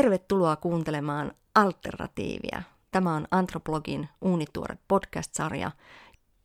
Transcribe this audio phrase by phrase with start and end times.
[0.00, 2.62] Tervetuloa kuuntelemaan Alternatiivia.
[2.90, 5.70] Tämä on Antropologin uunituore podcast-sarja,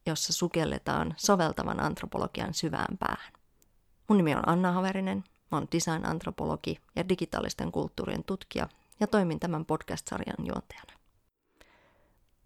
[0.05, 3.33] jossa sukelletaan soveltavan antropologian syvään päähän.
[4.07, 8.67] Mun nimi on Anna Haverinen, mä oon design-antropologi ja digitaalisten kulttuurien tutkija
[8.99, 10.93] ja toimin tämän podcast-sarjan juontajana.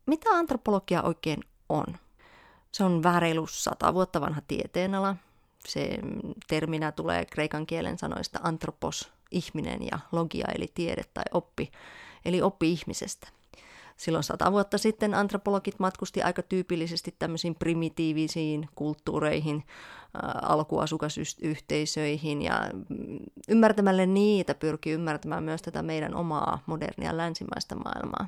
[0.06, 1.86] Mitä antropologia oikein on?
[2.72, 5.16] Se on vähän reilu sata vuotta vanha tieteenala.
[5.68, 6.00] Se
[6.48, 11.72] terminä tulee kreikan kielen sanoista antropos, ihminen ja logia eli tiede tai oppi,
[12.26, 13.28] eli oppi ihmisestä.
[14.00, 19.64] Silloin sata vuotta sitten antropologit matkusti aika tyypillisesti tämmöisiin primitiivisiin kulttuureihin,
[20.42, 23.20] alkuasukasyhteisöihin ja mm,
[23.50, 28.28] ymmärtämällä niitä pyrkii ymmärtämään myös tätä meidän omaa modernia länsimaista maailmaa.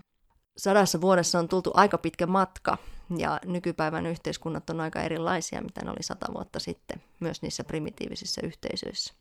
[0.57, 2.77] Sadassa vuodessa on tultu aika pitkä matka
[3.17, 8.41] ja nykypäivän yhteiskunnat on aika erilaisia, mitä ne oli sata vuotta sitten, myös niissä primitiivisissä
[8.43, 9.13] yhteisöissä.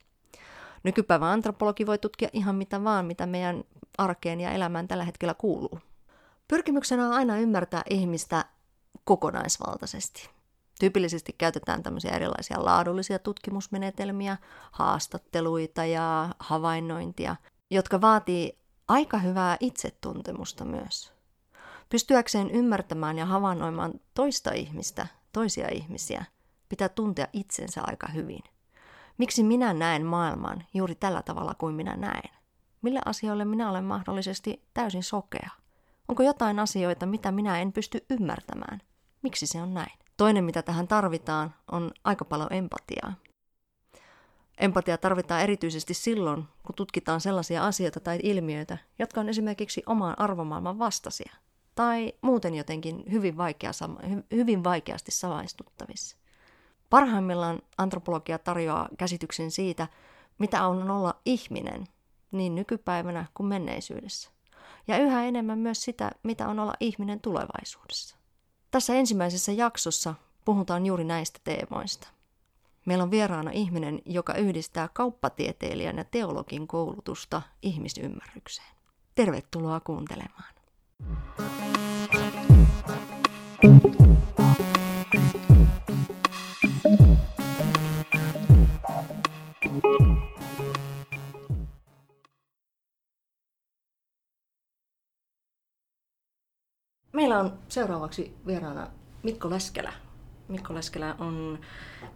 [0.82, 3.64] Nykypäivän antropologi voi tutkia ihan mitä vaan, mitä meidän
[3.98, 5.78] arkeen ja elämään tällä hetkellä kuuluu.
[6.48, 8.45] Pyrkimyksenä on aina ymmärtää ihmistä
[9.04, 10.30] kokonaisvaltaisesti.
[10.80, 14.37] Tyypillisesti käytetään tämmöisiä erilaisia laadullisia tutkimusmenetelmiä,
[14.72, 17.37] haastatteluita ja havainnointia,
[17.70, 21.12] jotka vaatii aika hyvää itsetuntemusta myös.
[21.88, 26.24] Pystyäkseen ymmärtämään ja havainnoimaan toista ihmistä, toisia ihmisiä,
[26.68, 28.42] pitää tuntea itsensä aika hyvin.
[29.21, 32.30] Miksi minä näen maailman juuri tällä tavalla kuin minä näen?
[32.82, 35.51] Millä asioille minä olen mahdollisesti täysin sokea?
[36.09, 38.82] Onko jotain asioita, mitä minä en pysty ymmärtämään?
[39.23, 39.99] Miksi se on näin?
[40.16, 43.15] Toinen, mitä tähän tarvitaan, on aika paljon empatiaa.
[44.59, 50.79] Empatia tarvitaan erityisesti silloin, kun tutkitaan sellaisia asioita tai ilmiöitä, jotka on esimerkiksi omaan arvomaailman
[50.79, 51.32] vastaisia
[51.74, 53.71] tai muuten jotenkin hyvin, vaikea,
[54.30, 56.20] hyvin vaikeasti samaistuttavissa.
[56.91, 59.87] Parhaimmillaan antropologia tarjoaa käsityksen siitä,
[60.38, 61.87] mitä on olla ihminen
[62.33, 64.31] niin nykypäivänä kuin menneisyydessä.
[64.88, 68.16] Ja yhä enemmän myös sitä, mitä on olla ihminen tulevaisuudessa.
[68.71, 72.09] Tässä ensimmäisessä jaksossa puhutaan juuri näistä teemoista.
[72.87, 78.69] Meillä on vieraana ihminen, joka yhdistää kauppatieteilijän ja teologin koulutusta ihmisymmärrykseen.
[79.15, 80.55] Tervetuloa kuuntelemaan.
[97.20, 98.86] Meillä on seuraavaksi vieraana
[99.22, 99.92] Mikko Leskelä.
[100.48, 101.58] Mikko Leskelä on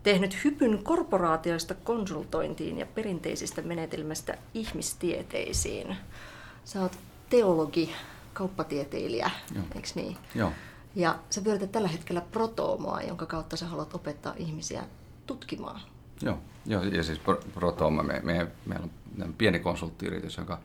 [0.03, 5.97] tehnyt hypyn korporaatioista konsultointiin ja perinteisistä menetelmistä ihmistieteisiin.
[6.65, 6.99] Sä oot
[7.31, 7.95] teologi,
[8.33, 9.31] kauppatieteilijä,
[9.75, 10.17] eikö niin?
[10.35, 10.53] Joo.
[10.95, 14.85] Ja sä pyörität tällä hetkellä protoomoa, jonka kautta sä haluat opettaa ihmisiä
[15.27, 15.81] tutkimaan.
[16.23, 17.21] Joo, Joo ja siis
[17.55, 18.89] Protooma, me, me, meillä
[19.25, 20.59] on pieni konsulttiyritys, joka,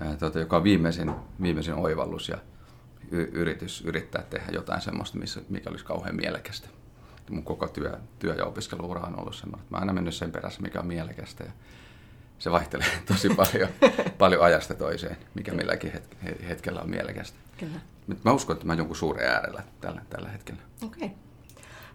[0.00, 1.12] ää, tota, joka on viimeisin,
[1.42, 2.38] viimeisin oivallus ja
[3.14, 6.68] y- yritys yrittää tehdä jotain semmoista, missä, mikä olisi kauhean mielekästä.
[7.30, 10.32] Mun koko työ, työ- ja opiskeluura on ollut semmoinen, että mä oon aina mennyt sen
[10.32, 11.44] perässä, mikä on mielekästä.
[11.44, 11.50] Ja
[12.38, 13.68] se vaihtelee tosi paljon,
[14.18, 15.92] paljon ajasta toiseen, mikä milläkin
[16.48, 17.38] hetkellä on mielekästä.
[17.58, 17.80] Kyllä.
[18.24, 20.62] Mä uskon, että mä jonkun suuren äärellä tällä, tällä hetkellä.
[20.82, 21.06] Okei.
[21.06, 21.18] Okay.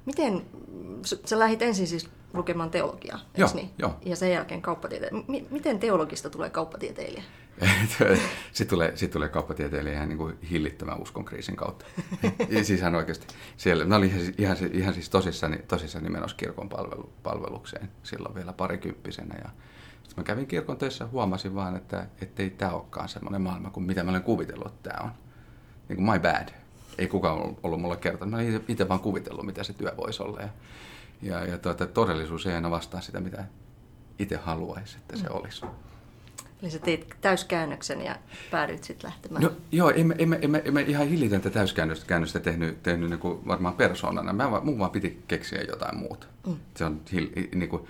[0.10, 0.46] Miten,
[1.26, 3.70] sä lähdit ensin siis lukemaan teologiaa, joo, niin?
[3.78, 3.96] joo.
[4.06, 5.24] Ja sen jälkeen kauppatieteilijä.
[5.28, 7.24] M- miten teologista tulee kauppatieteilijä?
[8.52, 11.86] sitten tulee, sit tulee kauppatieteilijä ihan niin kuin hillittömän uskonkriisin kautta.
[12.64, 13.28] siis hän oikeasti,
[13.58, 18.54] siellä, mä olin ihan, ihan, ihan siis tosissani, tosissani menossa kirkon palvelu, palvelukseen silloin vielä
[18.54, 19.36] parikymppisenä.
[19.44, 19.50] Ja
[19.94, 23.84] sitten mä kävin kirkon töissä ja huomasin vaan, että ei tämä olekaan semmoinen maailma kuin
[23.84, 25.12] mitä mä olen kuvitellut, että tämä on.
[25.90, 26.50] Niin kuin my bad.
[27.00, 28.32] Ei kukaan ollut mulle kertonut.
[28.32, 30.42] Mä olin itse vaan kuvitellut, mitä se työ voisi olla.
[30.42, 30.50] Ja,
[31.22, 33.44] ja, ja tuota, todellisuus ei aina vastaa sitä, mitä
[34.20, 35.36] itse haluaisi, että se mm.
[35.36, 35.66] olisi.
[36.62, 38.16] Eli sä teit täyskäännöksen ja
[38.52, 39.44] päädyit sitten lähtemään.
[39.44, 44.34] No, joo, emme, emme, emme, emme ihan hillitöntä täyskäännöstä tehnyt, tehnyt niin kuin varmaan persoonana.
[44.34, 46.28] Mä, mun vaan piti keksiä jotain muuta.
[46.48, 46.56] Mm.
[46.76, 47.02] Se on,
[47.56, 47.88] niin kuin,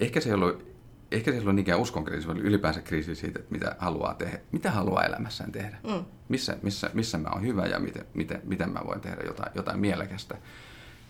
[0.00, 0.69] ehkä se ei ollut,
[1.12, 4.38] ehkä se ei ollut niinkään uskon kriisi, vaan ylipäänsä kriisi siitä, että mitä haluaa tehdä,
[4.52, 5.78] mitä haluaa elämässään tehdä.
[5.82, 6.04] Mm.
[6.28, 9.80] Missä, missä, missä mä oon hyvä ja miten, miten, miten mä voin tehdä jotain, jotain
[9.80, 10.36] mielekästä.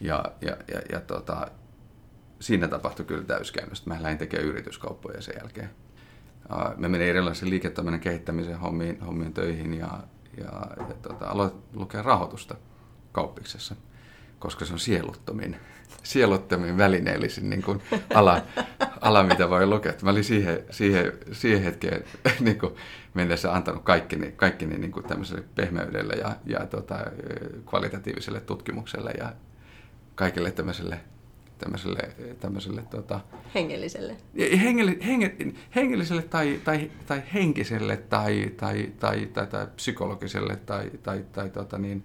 [0.00, 1.50] Ja, ja, ja, ja tota,
[2.40, 3.90] siinä tapahtui kyllä täyskäännöstä.
[3.90, 5.70] Mä lähdin tekemään yrityskauppoja sen jälkeen
[6.76, 10.02] mä menin erilaisiin liiketoiminnan kehittämisen hommiin, hommiin töihin ja,
[10.38, 10.44] ja,
[10.76, 12.54] ja tota, aloin lukea rahoitusta
[13.12, 13.76] kauppiksessa,
[14.38, 15.56] koska se on sieluttomin,
[16.02, 17.82] sieluttomin välineellisin niin kuin
[18.14, 18.42] ala,
[19.00, 19.92] ala, mitä voi lukea.
[20.02, 22.04] Mä olin siihen, siihen, siihen hetkeen
[22.40, 22.74] niin kuin
[23.14, 26.98] mennessä antanut kaikkini, kaikkini niin kuin tämmöiselle pehmeydelle ja, ja tota,
[27.66, 29.32] kvalitatiiviselle tutkimukselle ja
[30.14, 31.00] kaikille tämmöiselle
[31.60, 32.08] tämmöiselle,
[32.40, 33.20] tämmöiselle tota,
[33.54, 34.16] hengelliselle.
[34.62, 35.36] Hengel, henge,
[35.74, 41.78] hengelliselle tai, tai, tai henkiselle tai, tai, tai, tai, tai psykologiselle tai, tai, tai tota
[41.78, 42.04] niin,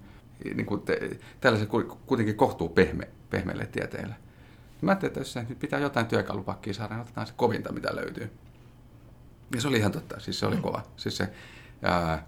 [0.55, 4.15] niin kuin te, tällaiselle kuitenkin kohtuu pehme, pehmeille tieteille.
[4.81, 8.31] Mä ajattelin, että jos nyt pitää jotain työkalupakkia saada, niin otetaan se kovinta, mitä löytyy.
[9.55, 10.61] Ja se oli ihan totta, siis se oli mm.
[10.61, 10.83] kova.
[10.97, 11.29] Siis se,
[11.83, 12.25] ää,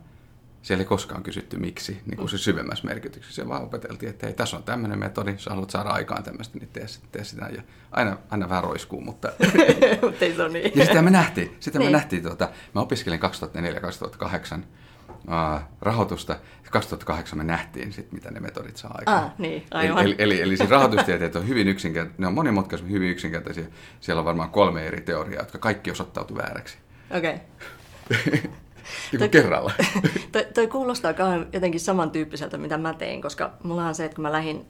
[0.61, 3.41] siellä ei koskaan kysytty miksi, niin kuin se syvemmässä merkityksessä.
[3.41, 6.69] Se vaan opeteltiin, että hei, tässä on tämmöinen metodi, sä haluat saada aikaan tämmöistä, niin
[6.73, 7.49] tee, tee sitä.
[7.55, 7.61] Ja
[7.91, 9.31] aina, aina vähän roiskuu, mutta...
[10.01, 10.71] mutta ei se ole niin.
[10.75, 11.57] Ja sitä me nähtiin.
[11.59, 11.87] Sitä niin.
[11.87, 13.25] me nähtiin tuota, mä opiskelin 2004-2008
[14.57, 14.63] uh,
[15.81, 16.35] rahoitusta.
[16.71, 19.23] 2008 me nähtiin, sit, mitä ne metodit saa aikaan.
[19.23, 20.05] Ah, niin, aivan.
[20.05, 23.65] Eli, eli, eli siis rahoitustieteet on hyvin yksinkertaisia, ne on monimutkaisia, hyvin yksinkertaisia.
[23.99, 26.77] Siellä on varmaan kolme eri teoriaa, jotka kaikki osoittautu vääräksi.
[27.17, 27.33] Okei.
[27.33, 28.31] Okay.
[29.11, 29.73] niin kuin kerralla.
[30.31, 31.13] toi, toi kuulostaa
[31.53, 34.65] jotenkin samantyyppiseltä, mitä mä tein, koska mulla on se, että kun mä lähdin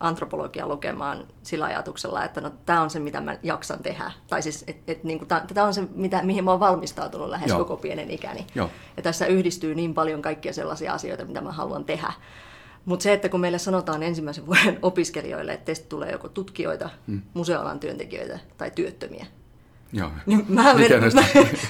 [0.00, 4.12] antropologia lukemaan sillä ajatuksella, että no, tämä on se, mitä mä jaksan tehdä.
[4.26, 7.58] Tai siis, että et, niin tämä on se, mitä, mihin mä oon valmistautunut lähes Joo.
[7.58, 8.46] koko pienen ikäni.
[8.54, 8.70] Joo.
[8.96, 12.12] Ja tässä yhdistyy niin paljon kaikkia sellaisia asioita, mitä mä haluan tehdä.
[12.84, 17.22] Mutta se, että kun meille sanotaan ensimmäisen vuoden opiskelijoille, että teistä tulee joko tutkijoita, hmm.
[17.34, 19.26] museoalan työntekijöitä tai työttömiä,
[19.94, 20.10] Joo.
[20.26, 21.22] Niin mähän, vedin, mä,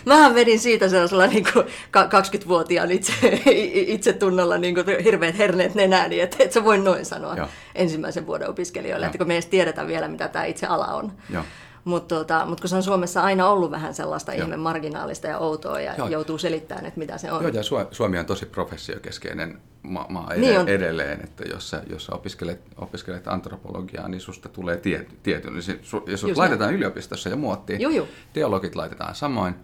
[0.05, 1.67] mähän vedin siitä sellaisella niin kuin
[1.97, 3.13] 20-vuotiaan itse,
[3.75, 7.49] itse tunnolla niin kuin hirveät herneet nenääni, niin että et sä voi noin sanoa Joo.
[7.75, 9.09] ensimmäisen vuoden opiskelijoille, Joo.
[9.09, 11.13] että kun me edes tiedetä vielä, mitä tämä itse ala on.
[11.31, 11.45] Joo.
[11.85, 14.43] Mutta tota, mut kun se on Suomessa aina ollut vähän sellaista Joo.
[14.43, 16.09] ihme marginaalista ja outoa ja Joo.
[16.09, 17.43] joutuu selittämään, että mitä se on.
[17.43, 20.69] Joo, ja Suomi on tosi professiokeskeinen maa, niin on.
[20.69, 25.51] edelleen, että jos sä, jos sä opiskelet, opiskelet antropologiaa, niin susta tulee tie, tietty.
[25.51, 26.77] Niin jos sut laitetaan näin.
[26.77, 28.09] yliopistossa ja muottiin, Juju.
[28.33, 29.55] teologit laitetaan samoin,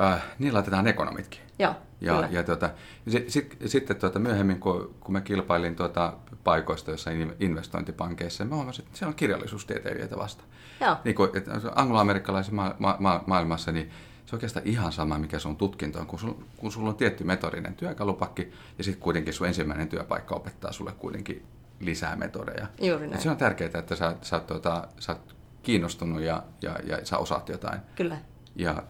[0.00, 1.40] äh, niin laitetaan ekonomitkin.
[1.58, 2.70] Joo, ja, ja tuota,
[3.08, 6.12] sitten sit, sit, tuota, myöhemmin, kun, kun mä kilpailin tuota,
[6.44, 10.44] paikoista jossain investointipankeissa, mä huomasin, että siellä on kirjallisuustieteilijöitä vasta.
[10.80, 10.96] Joo.
[11.04, 13.90] Niin kuin, että angloamerikkalaisessa ma- ma- ma- maailmassa, niin
[14.26, 17.24] se on oikeastaan ihan sama, mikä sun tutkinto on, kun, sul, kun sulla on tietty
[17.24, 21.42] metodinen työkalupakki ja sitten kuitenkin sun ensimmäinen työpaikka opettaa sulle kuitenkin
[21.80, 22.66] lisää metodeja.
[22.80, 23.22] Juuri näin.
[23.22, 27.48] se on tärkeää, että sä, sä, tuota, sä oot kiinnostunut ja, ja, ja sä osaat
[27.48, 27.80] jotain.
[27.94, 28.18] Kyllä.
[28.56, 28.82] Ja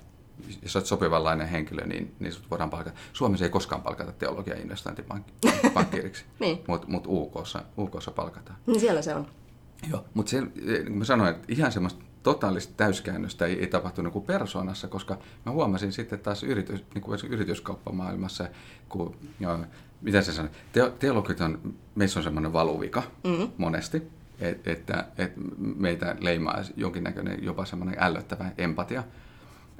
[0.62, 2.96] jos olet sopivanlainen henkilö, niin, niin sut voidaan palkata.
[3.12, 6.64] Suomessa ei koskaan palkata teologia investointipankkiiriksi, niin.
[6.66, 8.58] mutta mut UKssa, UKssa palkataan.
[8.66, 9.26] Niin siellä se on.
[9.90, 14.12] Joo, mutta se, niin kuin mä sanoin, että ihan semmoista totaalista täyskäännöstä ei, ei tapahtunut
[14.12, 18.48] kuin persoonassa, koska mä huomasin sitten taas yritys, niin kuin yrityskauppamaailmassa,
[18.88, 19.58] kun, joo,
[20.02, 23.48] mitä se sanoo, te, teologit on, meissä on semmoinen valuvika mm-hmm.
[23.56, 24.02] monesti,
[24.40, 25.32] et, että et
[25.76, 29.04] meitä leimaa jonkinnäköinen jopa semmoinen ällöttävä empatia.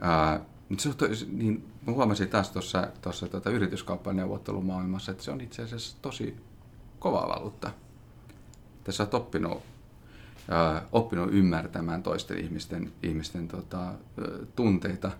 [0.00, 0.40] Ää,
[0.78, 0.90] se,
[1.32, 6.36] niin mä huomasin taas tuossa, tuossa tuota yrityskauppaneuvottelumaailmassa, että se on itse asiassa tosi
[6.98, 7.70] kova valuutta.
[8.84, 9.62] Tässä olet oppinut
[10.92, 13.92] oppinut ymmärtämään toisten ihmisten, ihmisten tota,
[14.56, 15.10] tunteita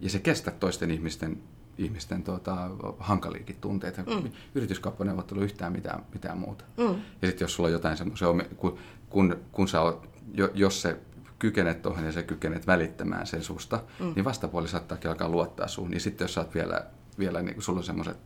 [0.00, 1.42] ja se kestää toisten ihmisten,
[1.78, 4.02] ihmisten tota, hankaliikin tunteita.
[4.02, 4.30] Mm.
[4.54, 6.64] Yrityskauppaneuvottelu yhtään mitään, mitään muuta.
[6.76, 6.94] Mm.
[7.22, 8.78] Ja sitten jos sulla on jotain semmoisia, kun,
[9.10, 10.08] kun, kun sä oot,
[10.54, 10.96] jos se
[11.38, 14.12] kykenet tuohon ja sä kykenet välittämään sen susta, mm.
[14.14, 15.90] niin vastapuoli saattaa alkaa luottaa suun.
[15.90, 16.86] Niin sitten jos sä oot vielä,
[17.18, 18.18] vielä niin sulla on semmoiset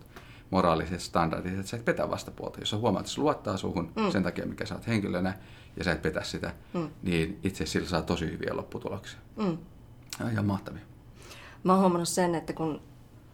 [0.51, 2.61] moraaliset standardit, että sä et petä vastapuolta.
[2.61, 4.11] Jos sä huomaat, että se luottaa suhun mm.
[4.11, 5.35] sen takia, mikä sä oot henkilönä,
[5.81, 6.89] ja sä et petä sitä, mm.
[7.03, 9.19] niin itse sillä saa tosi hyviä lopputuloksia.
[9.37, 9.59] Mm.
[10.35, 10.83] Ja mahtavia.
[11.65, 12.81] Mä oon huomannut sen, että kun,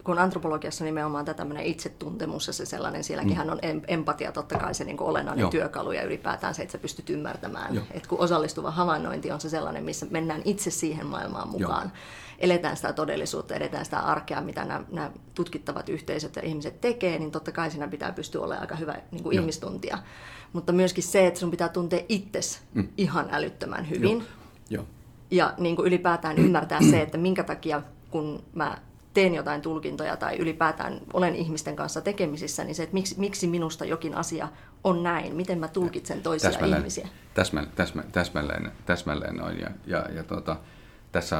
[0.03, 3.49] kun antropologiassa nimenomaan tämä tämmöinen itsetuntemus ja se sellainen, sielläkin mm.
[3.49, 5.51] on empatia totta kai se niin olennainen Joo.
[5.51, 7.75] työkalu ja ylipäätään se, että sä pystyt ymmärtämään.
[7.75, 7.85] Joo.
[7.91, 11.91] Että kun osallistuva havainnointi on se sellainen, missä mennään itse siihen maailmaan mukaan.
[11.93, 12.01] Joo
[12.39, 17.31] eletään sitä todellisuutta, edetään sitä arkea, mitä nämä, nämä tutkittavat yhteisöt ja ihmiset tekee, niin
[17.31, 19.97] totta kai siinä pitää pystyä olemaan aika hyvä niin kuin ihmistuntia.
[20.57, 22.87] Mutta myöskin se, että sun pitää tuntea itses mm.
[22.97, 24.17] ihan älyttömän hyvin.
[24.17, 24.27] Joo.
[24.69, 24.85] Joo.
[25.31, 28.77] Ja niin kuin ylipäätään ymmärtää se, että minkä takia kun mä
[29.13, 33.85] teen jotain tulkintoja tai ylipäätään olen ihmisten kanssa tekemisissä, niin se, että miksi, miksi minusta
[33.85, 34.47] jokin asia
[34.83, 37.07] on näin, miten mä tulkitsen toisia täsmälleen, ihmisiä.
[37.33, 39.59] Täsmälleen, täsmälleen, täsmälleen, täsmälleen noin.
[39.59, 40.55] Ja, ja, ja tuota,
[41.11, 41.37] tässä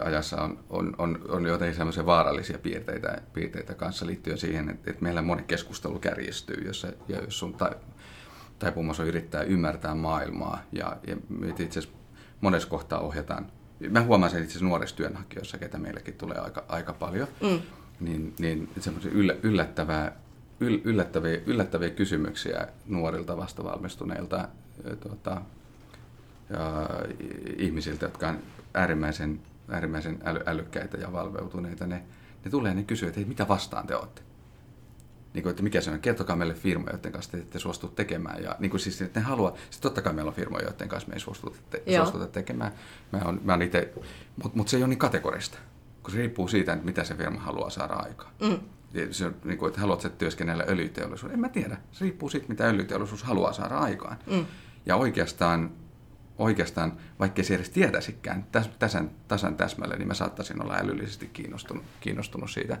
[0.00, 5.02] ajassa on, on, on, on jotenkin sellaisia vaarallisia piirteitä, piirteitä kanssa liittyen siihen, että, että
[5.02, 7.70] meillä moni keskustelu kärjistyy, jos, ja jos sun tai,
[8.58, 11.16] taipumus on yrittää ymmärtää maailmaa ja, ja
[11.48, 11.90] itse asiassa
[12.40, 13.46] monessa kohtaa ohjataan.
[13.90, 17.60] Mä huomaan sen itse asiassa nuorissa työnhakijoissa, ketä meillekin tulee aika, aika paljon, mm.
[18.00, 20.12] niin, niin semmoisia yllä, yllättävää,
[20.60, 24.48] yll, yllättäviä, yllättäviä kysymyksiä nuorilta vastavalmistuneilta
[25.00, 25.42] tuota,
[26.50, 26.88] ja
[27.56, 28.38] ihmisiltä, jotka on
[28.74, 32.02] äärimmäisen, äärimmäisen äly, älykkäitä ja valveutuneita, ne,
[32.44, 34.22] ne tulee ja ne kysyy, että hei, mitä vastaan te olette?
[35.38, 38.42] Niin kuin, että mikä se on, kertokaa meille firma, joiden kanssa te ette suostu tekemään.
[38.42, 41.08] Ja niin kuin siis, että ne haluaa, siis totta kai meillä on firmoja, joiden kanssa
[41.08, 42.72] me ei suostuta, te, suostuta tekemään.
[43.12, 43.92] Mä on, mä on itse,
[44.42, 45.58] mutta mut se ei ole niin kategorista,
[46.02, 48.32] kun se riippuu siitä, että mitä se firma haluaa saada aikaan.
[48.40, 48.58] Mm.
[49.10, 51.34] Se on, niin kuin, että haluatko työskennellä öljyteollisuudessa?
[51.34, 51.76] En mä tiedä.
[51.92, 54.16] Se riippuu siitä, mitä öljyteollisuus haluaa saada aikaan.
[54.30, 54.46] Mm.
[54.86, 55.70] Ja oikeastaan,
[56.38, 58.46] oikeastaan, vaikkei se edes tietäisikään
[58.78, 62.78] tasan, tasan täsmälle, niin mä saattaisin olla älyllisesti kiinnostunut, kiinnostunut siitä.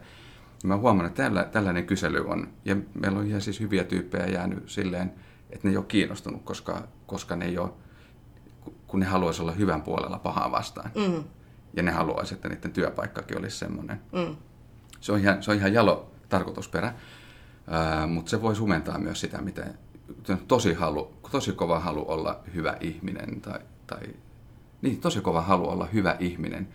[0.62, 4.26] Ja mä huomaan, että tällä, tällainen kysely on, ja meillä on ihan siis hyviä tyyppejä
[4.26, 5.12] jäänyt silleen,
[5.50, 7.70] että ne ei ole kiinnostunut, koska, koska ne ei ole,
[8.86, 10.90] kun ne haluaisi olla hyvän puolella pahaa vastaan.
[10.94, 11.24] Mm.
[11.74, 14.00] Ja ne haluaisi, että niiden työpaikkakin olisi semmoinen.
[14.12, 14.36] Mm.
[15.00, 16.94] Se, on ihan, se on ihan jalo tarkoitusperä,
[18.06, 19.74] mutta se voi sumentaa myös sitä, miten
[20.48, 24.00] tosi, halu, tosi kova halu olla hyvä ihminen tai, tai
[24.82, 26.68] niin, tosi kova halu olla hyvä ihminen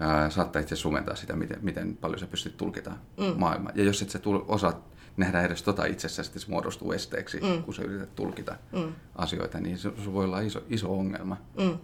[0.00, 3.34] ää, saattaa itse sumentaa sitä, miten, miten paljon sä pystyt tulkitamaan mm.
[3.36, 3.72] maailmaa.
[3.74, 4.84] Ja jos et sä tul, osaa
[5.16, 7.62] nähdä edes tota itsessäsi, niin se muodostuu esteeksi, mm.
[7.62, 8.92] kun sä yrität tulkita mm.
[9.16, 11.36] asioita, niin se, se voi olla iso, iso ongelma.
[11.58, 11.78] Mm.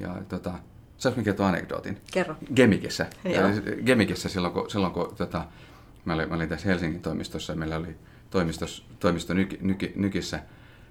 [0.00, 0.54] Ja tota,
[0.96, 2.00] saanko kertoa anekdootin?
[2.12, 2.36] Kerro.
[2.54, 3.06] Gemikissä.
[3.86, 5.44] Gemikissä silloin, kun, silloin, kun tota,
[6.04, 7.96] mä, olin, mä olin tässä Helsingin toimistossa ja meillä oli
[8.30, 10.40] toimistos, toimisto nyki, nyki, Nykissä,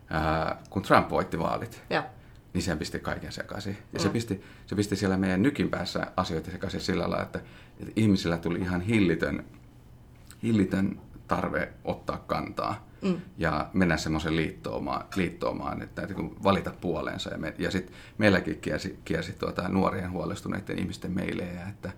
[0.10, 1.82] ää, kun Trump voitti vaalit.
[1.90, 2.04] Ja.
[2.54, 3.78] Niin se pisti kaiken sekaisin.
[3.94, 4.04] Ja mm.
[4.04, 7.40] se, pisti, se pisti siellä meidän nykin päässä asioita sekaisin sillä lailla, että,
[7.80, 9.46] että ihmisillä tuli ihan hillitön,
[10.44, 13.22] hillitön tarve ottaa kantaa mm.
[13.38, 17.30] ja mennä semmoisen liittoomaan, liittoomaan että, että kun valita puoleensa.
[17.30, 21.92] Ja, me, ja sitten meilläkin kiersi, kiersi tuota, nuorien huolestuneiden ihmisten meilejä, että,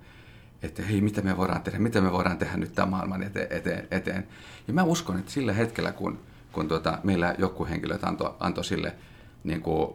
[0.61, 3.47] että hei, mitä me voidaan tehdä, mitä me voidaan tehdä nyt tämän maailman eteen.
[3.49, 4.27] eteen, eteen.
[4.67, 6.19] Ja mä uskon, että sillä hetkellä, kun,
[6.51, 8.95] kun tuota, meillä joku henkilö antoi, antoi sille
[9.43, 9.93] niin kuin,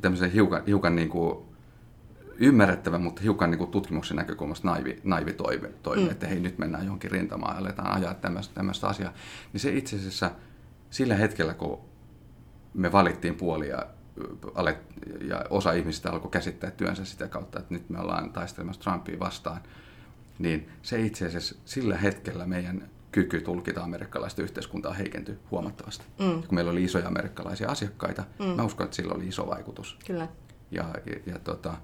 [0.00, 1.38] tämmöisen hiukan, hiukan niin kuin,
[2.38, 6.10] ymmärrettävä, mutta hiukan niin kuin tutkimuksen näkökulmasta naivi, naivi toive, toive mm.
[6.10, 9.12] että hei nyt mennään johonkin rintamaan ja aletaan ajaa tämmöistä, tämmöistä asiaa,
[9.52, 10.30] niin se itse asiassa
[10.90, 11.80] sillä hetkellä, kun
[12.74, 13.86] me valittiin puolia
[15.20, 19.60] ja osa ihmisistä alkoi käsittää työnsä sitä kautta, että nyt me ollaan taistelemassa Trumpia vastaan,
[20.38, 26.04] niin se itse asiassa sillä hetkellä meidän kyky tulkita amerikkalaista yhteiskuntaa heikentyi huomattavasti.
[26.18, 26.42] Mm.
[26.42, 28.46] Kun meillä oli isoja amerikkalaisia asiakkaita, mm.
[28.46, 29.98] mä uskon, että sillä oli iso vaikutus.
[30.06, 30.28] Kyllä.
[30.70, 31.76] Ja, ja, ja tota,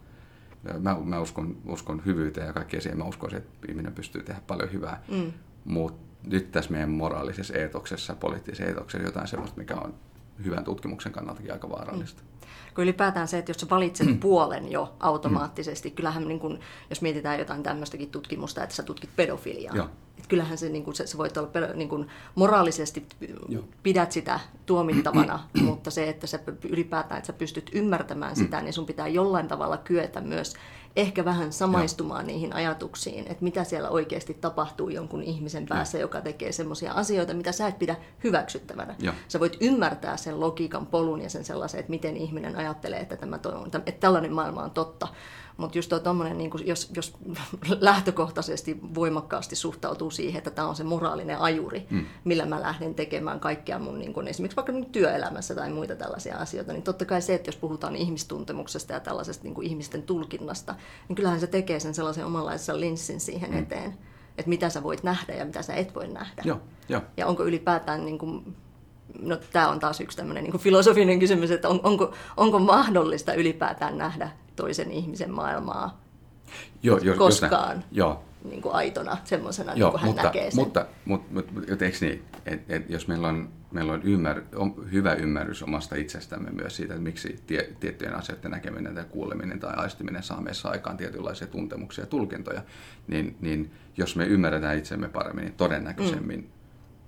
[0.79, 2.99] mä, mä uskon, uskon hyvyyteen ja kaikkea siihen.
[2.99, 5.03] Mä uskon, että ihminen pystyy tehdä paljon hyvää.
[5.09, 5.33] Mm.
[5.65, 9.95] Mutta nyt tässä meidän moraalisessa eetoksessa, poliittisessa eetoksessa jotain sellaista, mikä on
[10.45, 12.23] hyvän tutkimuksen kannaltakin aika vaarallista.
[12.23, 12.32] Mm.
[12.75, 14.21] Kun ylipäätään se, että jos sä valitset mm.
[14.21, 15.95] puolen jo automaattisesti, mm.
[15.95, 16.59] kyllähän niin kun,
[16.91, 19.87] jos mietitään jotain tämmöistäkin tutkimusta, että sä tutkit pedofiliaa, Joo.
[20.19, 23.07] että kyllähän se, niin kun, se, se voit olla niin kun, moraalisesti
[23.49, 23.65] Joo.
[23.83, 26.39] pidät sitä tuomittavana, mutta se, että sä
[26.69, 28.65] ylipäätään, että sä pystyt ymmärtämään sitä, mm.
[28.65, 30.55] niin sun pitää jollain tavalla kyetä myös
[30.97, 32.27] ehkä vähän samaistumaan ja.
[32.27, 36.03] niihin ajatuksiin, että mitä siellä oikeasti tapahtuu jonkun ihmisen päässä, ja.
[36.03, 38.95] joka tekee semmoisia asioita, mitä sä et pidä hyväksyttävänä.
[38.99, 39.15] Ja.
[39.29, 43.39] Sä voit ymmärtää sen logiikan polun ja sen sellaisen, että miten ihminen ajattelee, että, tämä
[43.45, 45.09] on, että tällainen maailma on totta.
[45.57, 47.17] Mutta just tommonen, niin kuin, jos, jos
[47.81, 52.07] lähtökohtaisesti voimakkaasti suhtautuu siihen, että tämä on se moraalinen ajuri, mm.
[52.25, 56.37] millä mä lähden tekemään kaikkea mun niin kuin, esimerkiksi vaikka niin työelämässä tai muita tällaisia
[56.37, 60.75] asioita, niin totta kai se, että jos puhutaan ihmistuntemuksesta ja tällaisesta niin kuin ihmisten tulkinnasta,
[61.09, 63.59] niin kyllähän se tekee sen sellaisen omanlaisen linssin siihen mm.
[63.59, 63.99] eteen,
[64.39, 66.43] että mitä sä voit nähdä ja mitä sä et voi nähdä.
[66.45, 67.03] Joo, jo.
[67.17, 68.57] Ja onko ylipäätään niin kuin,
[69.21, 73.99] no tämä on taas yksi tämmöinen niin filosofinen kysymys, että on, onko, onko mahdollista ylipäätään
[73.99, 76.03] nähdä toisen ihmisen maailmaa
[76.83, 78.25] joo, jos, koskaan jos joo.
[78.45, 80.65] Niin kuin aitona, semmoisena, niin kuin hän mutta, näkee sen.
[80.65, 84.75] Mutta, mutta, mutta, mutta eikö niin, että et, jos meillä on, meillä on, ymmär, on
[84.93, 89.75] hyvä ymmärrys omasta itsestämme myös siitä, että miksi tie, tiettyjen asioiden näkeminen tai kuuleminen tai
[89.77, 92.63] aistiminen saa meissä aikaan tietynlaisia tuntemuksia ja tulkintoja,
[93.07, 96.62] niin, niin jos me ymmärretään itsemme paremmin, niin todennäköisemmin mm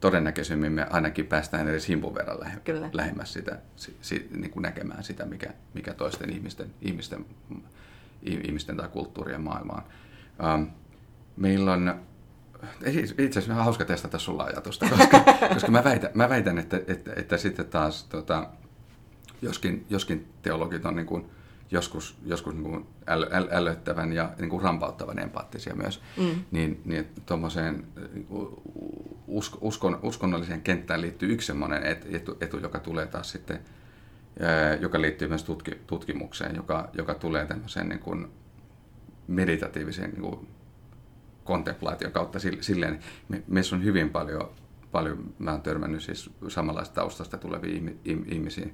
[0.04, 2.60] todennäköisemmin me ainakin päästään edes himpun verran lähe,
[2.92, 7.26] lähemmäs sitä, si, si, niin kuin näkemään sitä, mikä, mikä toisten ihmisten, ihmisten,
[8.22, 9.82] ihmisten tai kulttuurien maailmaan.
[10.54, 10.66] Um,
[11.36, 12.00] meillä on,
[13.18, 15.20] itse asiassa on hauska testata sulla ajatusta, koska,
[15.54, 18.48] koska mä väitän, mä väitän että, että, että sitten taas, tota,
[19.42, 21.24] joskin, joskin teologit on niin kuin,
[21.70, 26.44] joskus, joskus niin kuin äl, äl, ällöttävän ja niin kuin rampauttavan empaattisia myös, mm.
[26.50, 28.26] niin, niin tuommoiseen niin
[29.60, 33.60] uskon, uskonnolliseen kenttään liittyy yksi sellainen etu, etu, joka tulee taas sitten,
[34.80, 38.28] joka liittyy myös tutki, tutkimukseen, joka, joka tulee tämmöiseen niin kuin
[39.28, 40.48] meditatiiviseen niin kuin
[41.44, 44.50] kontemplaation kautta silleen, me, meissä on hyvin paljon,
[44.92, 48.66] paljon, mä oon törmännyt siis samanlaista taustasta tulevia ihmisiä,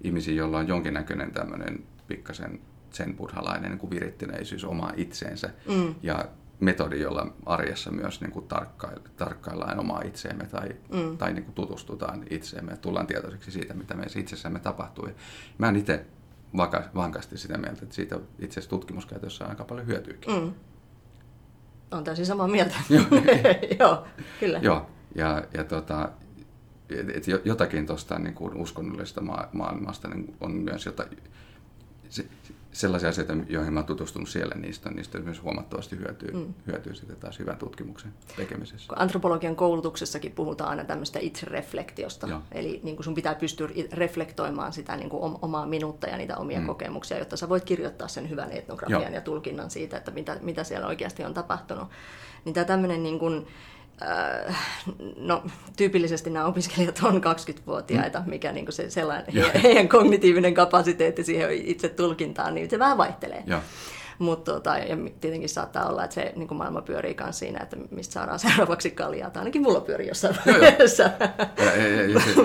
[0.00, 5.50] ihmisiä, joilla on jonkinnäköinen tämmöinen pikkasen sen buddhalainen niin virittyneisyys omaa itseensä.
[5.68, 5.94] Mm.
[6.02, 6.24] Ja
[6.60, 11.18] metodi, jolla arjessa myös niin kuin tarkkail, tarkkaillaan omaa itseemme tai, mm.
[11.18, 15.06] tai niin kuin tutustutaan itseemme ja tullaan tietoiseksi siitä, mitä meissä itsessämme tapahtuu.
[15.06, 15.12] Ja
[15.58, 16.06] mä en itse
[16.94, 20.34] vankasti sitä mieltä, että siitä itse asiassa tutkimuskäytössä on aika paljon hyötyykin.
[20.34, 20.52] Mm.
[21.90, 22.74] On täysin samaa mieltä.
[23.80, 24.06] Joo,
[24.40, 24.58] kyllä.
[24.62, 26.10] Joo, ja, ja tota,
[27.14, 31.08] et jotakin tuosta niin uskonnollisesta maailmasta niin on myös jotain,
[32.10, 32.26] se,
[32.72, 36.54] sellaisia asioita, joihin mä oon tutustunut siellä, niistä, niistä myös huomattavasti hyötyy, mm.
[36.66, 38.92] hyötyy sitten taas hyvän tutkimuksen tekemisessä.
[38.96, 42.26] Antropologian koulutuksessakin puhutaan aina tämmöistä itsereflektiosta.
[42.26, 42.42] Joo.
[42.52, 46.60] Eli niin kuin sun pitää pystyä reflektoimaan sitä niin kuin omaa minuutta ja niitä omia
[46.60, 46.66] mm.
[46.66, 49.14] kokemuksia, jotta sä voit kirjoittaa sen hyvän etnografian Joo.
[49.14, 51.88] ja tulkinnan siitä, että mitä, mitä siellä oikeasti on tapahtunut.
[52.44, 53.46] Niin tämä tämmöinen niin kuin,
[55.16, 55.42] no,
[55.76, 58.30] tyypillisesti nämä opiskelijat on 20-vuotiaita, mm.
[58.30, 63.42] mikä niin se sellainen heidän kognitiivinen kapasiteetti siihen itse tulkintaan, niin se vähän vaihtelee.
[63.46, 63.62] Ja.
[64.20, 67.76] Mutta tota, ja tietenkin saattaa olla, että se niin kuin maailma pyörii myös siinä, että
[67.90, 69.30] mistä saadaan seuraavaksi kaljaa.
[69.30, 71.10] Tai ainakin mulla pyörii jossain vaiheessa.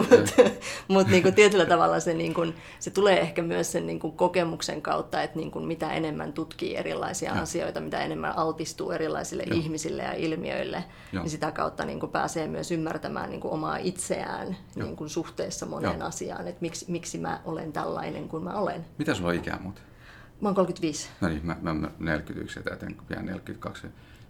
[0.87, 4.81] Mutta niin tietyllä tavalla se, niin kuin, se tulee ehkä myös sen niin kuin kokemuksen
[4.81, 7.41] kautta, että niin kuin mitä enemmän tutkii erilaisia ja.
[7.41, 9.55] asioita, mitä enemmän altistuu erilaisille ja.
[9.55, 11.19] ihmisille ja ilmiöille, ja.
[11.19, 15.65] niin sitä kautta niin kuin pääsee myös ymmärtämään niin kuin omaa itseään niin kuin suhteessa
[15.65, 16.05] moneen ja.
[16.05, 18.85] asiaan, että miksi, miksi mä olen tällainen kuin mä olen.
[18.97, 19.94] Mitä sulla on ikää muuten?
[20.41, 21.09] Mä oon 35.
[21.21, 23.87] No niin, mä, mä 41 ja täytän pian 42.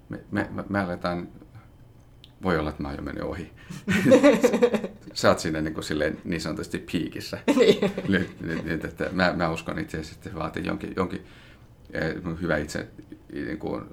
[0.09, 1.27] Me, me, me, me aletaan,
[2.43, 3.51] voi olla, että mä oon jo mennyt ohi.
[5.13, 7.37] Sä oot siinä niin, kuin silleen, niin sanotusti piikissä.
[7.59, 7.91] niin.
[8.07, 11.25] nyt, nyt, nyt, että mä, mä uskon itse asiassa, että se vaatii jonkin, jonkin
[11.93, 12.87] eh, hyvä itse,
[13.33, 13.83] niin kuin,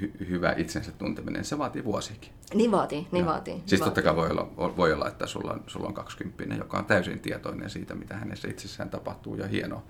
[0.00, 2.30] hy, hyvä itsensä tunteminen, se vaatii vuosikin.
[2.54, 3.30] Niin vaatii, niin ja.
[3.30, 3.62] vaatii.
[3.66, 3.84] Siis vaatii.
[3.84, 7.20] totta kai voi olla, voi olla, että sulla on, sulla on 20, joka on täysin
[7.20, 9.82] tietoinen siitä, mitä hänessä itsessään tapahtuu ja hienoa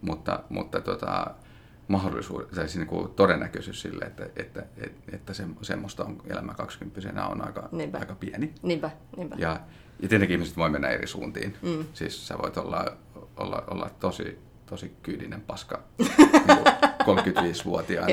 [0.00, 1.34] mutta, mutta tota,
[1.88, 6.54] mahdollisuus, tai siis niin kuin todennäköisyys sille, että, että, että, että se, semmoista on elämä
[6.54, 7.98] 20 on aika, niinpä.
[7.98, 8.54] aika pieni.
[8.62, 9.36] Niinpä, niinpä.
[9.38, 9.60] Ja,
[10.00, 11.56] ja tietenkin ihmiset voi mennä eri suuntiin.
[11.62, 11.84] Mm.
[11.94, 12.96] Siis sä voit olla,
[13.36, 16.58] olla, olla tosi, tosi kyydinen paska niin
[17.06, 18.12] 35-vuotiaana.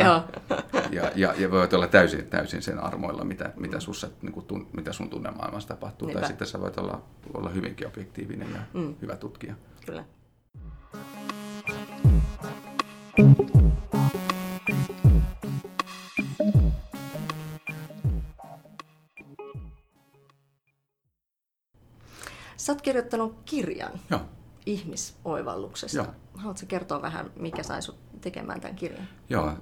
[0.91, 4.67] ja, ja, ja voit olla täysin, täysin sen armoilla, mitä, mitä, sussa, niin kuin, tun,
[4.73, 6.07] mitä sun tunnemaailmassa tapahtuu.
[6.07, 6.19] Niinpä.
[6.19, 7.01] Tai sitten sä voit olla,
[7.33, 8.95] olla hyvinkin objektiivinen ja mm.
[9.01, 9.55] hyvä tutkija.
[9.85, 10.05] Kyllä.
[13.13, 13.21] Sä
[22.71, 24.21] oot kirjoittanut kirjan Joo.
[24.65, 25.97] ihmisoivalluksesta.
[25.97, 26.07] Joo.
[26.35, 29.07] Haluatko kertoa vähän, mikä sai sut tekemään tämän kirjan?
[29.29, 29.57] Joo,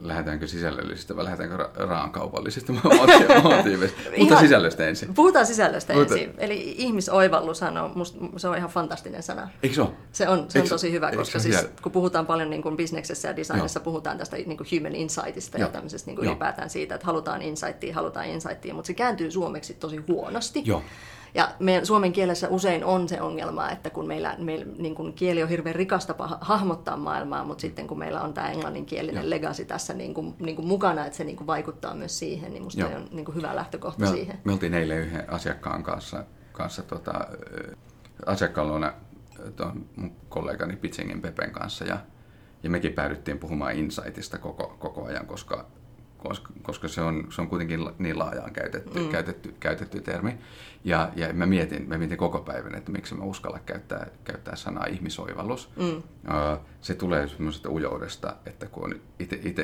[0.00, 2.72] lähdetäänkö sisällöllisistä vai lähdetäänkö ra- raankaupallisista
[3.42, 4.00] motiiveista.
[4.18, 5.14] Mutta sisällöstä ensin.
[5.14, 6.14] Puhutaan sisällöstä Mutta...
[6.14, 6.34] ensin.
[6.38, 9.48] Eli ihmisoivallushan on, musta, se on ihan fantastinen sana.
[9.62, 9.90] Eikö se ole?
[10.12, 13.36] Se on, se on tosi hyvä, koska siis, kun puhutaan paljon niin kuin bisneksessä ja
[13.36, 13.84] designissa, Joo.
[13.84, 15.68] puhutaan tästä niin kuin human insightista Joo.
[15.68, 19.74] ja tämmöisestä niin kuin ylipäätään siitä, että halutaan insightia, halutaan insightia, mutta se kääntyy suomeksi
[19.74, 20.62] tosi huonosti.
[20.64, 20.82] Joo.
[21.34, 25.42] Ja meidän suomen kielessä usein on se ongelma, että kun meillä, meillä niin kuin kieli
[25.42, 29.30] on hirveän rikasta hahmottaa maailmaa, mutta sitten kun meillä on tämä englanninkielinen ja.
[29.30, 32.62] legacy tässä niin kuin, niin kuin mukana, että se niin kuin vaikuttaa myös siihen, niin
[32.62, 34.38] minusta on niin kuin hyvä lähtökohta me, siihen.
[34.44, 37.12] Me oltiin eilen yhden asiakkaan kanssa, kanssa tota,
[38.26, 38.92] asiakkaalla
[39.56, 41.98] tuon mun kollegani Pitsingin Pepen kanssa ja,
[42.62, 45.66] ja mekin päädyttiin puhumaan insightista koko, koko ajan, koska
[46.22, 49.08] koska, koska se, on, se on kuitenkin niin laajaan käytetty, mm.
[49.08, 50.38] käytetty, käytetty termi.
[50.84, 54.84] Ja, ja mä, mietin, mä mietin koko päivän, että miksi mä uskalla käyttää, käyttää sanaa
[54.84, 55.70] ihmisoivallus.
[55.76, 56.02] Mm.
[56.80, 58.94] Se tulee semmoisesta ujoudesta, että kun on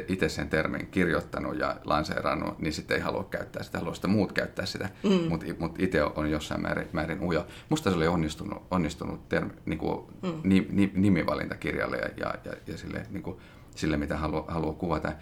[0.08, 4.32] itse sen termin kirjoittanut ja lanseerannut, niin sitten ei halua käyttää sitä, haluaa sitä muut
[4.32, 5.28] käyttää sitä, mm.
[5.28, 7.46] mutta mut itse on jossain määrin, määrin ujo.
[7.68, 10.40] Musta se oli onnistunut, onnistunut termi, niin kuin mm.
[10.44, 13.36] ni, ni, nimivalinta kirjalle ja, ja, ja, ja sille, niin kuin,
[13.74, 15.12] sille, mitä haluaa, haluaa kuvata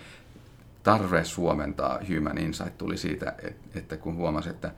[0.85, 3.35] tarve suomentaa Human Insight tuli siitä,
[3.75, 4.70] että kun huomasi, että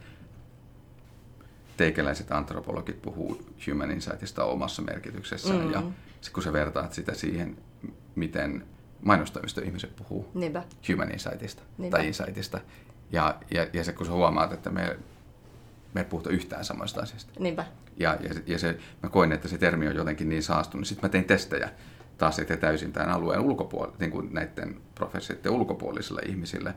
[1.77, 5.73] teikäläiset antropologit puhuu Human Insightista omassa merkityksessään mm-hmm.
[5.73, 5.83] ja
[6.33, 7.57] kun sä vertaat sitä siihen,
[8.15, 8.65] miten
[9.03, 10.63] mainostoimistoihmiset puhuu Niinpä.
[10.93, 11.97] Human Insightista Niinpä.
[11.97, 12.61] tai Insightista
[13.11, 14.99] ja, ja, ja se kun sä huomaat, että me,
[15.95, 17.33] me ei puhuta yhtään samoista asioista.
[17.39, 17.65] Niinpä.
[17.97, 20.87] Ja, ja, ja se, mä koin, että se termi on jotenkin niin saastunut.
[20.87, 21.71] Sitten mä tein testejä
[22.19, 26.75] taas sitten täysin tämän alueen ulkopuolelle, niin kuin näiden professioiden ulkopuolisille ihmisille,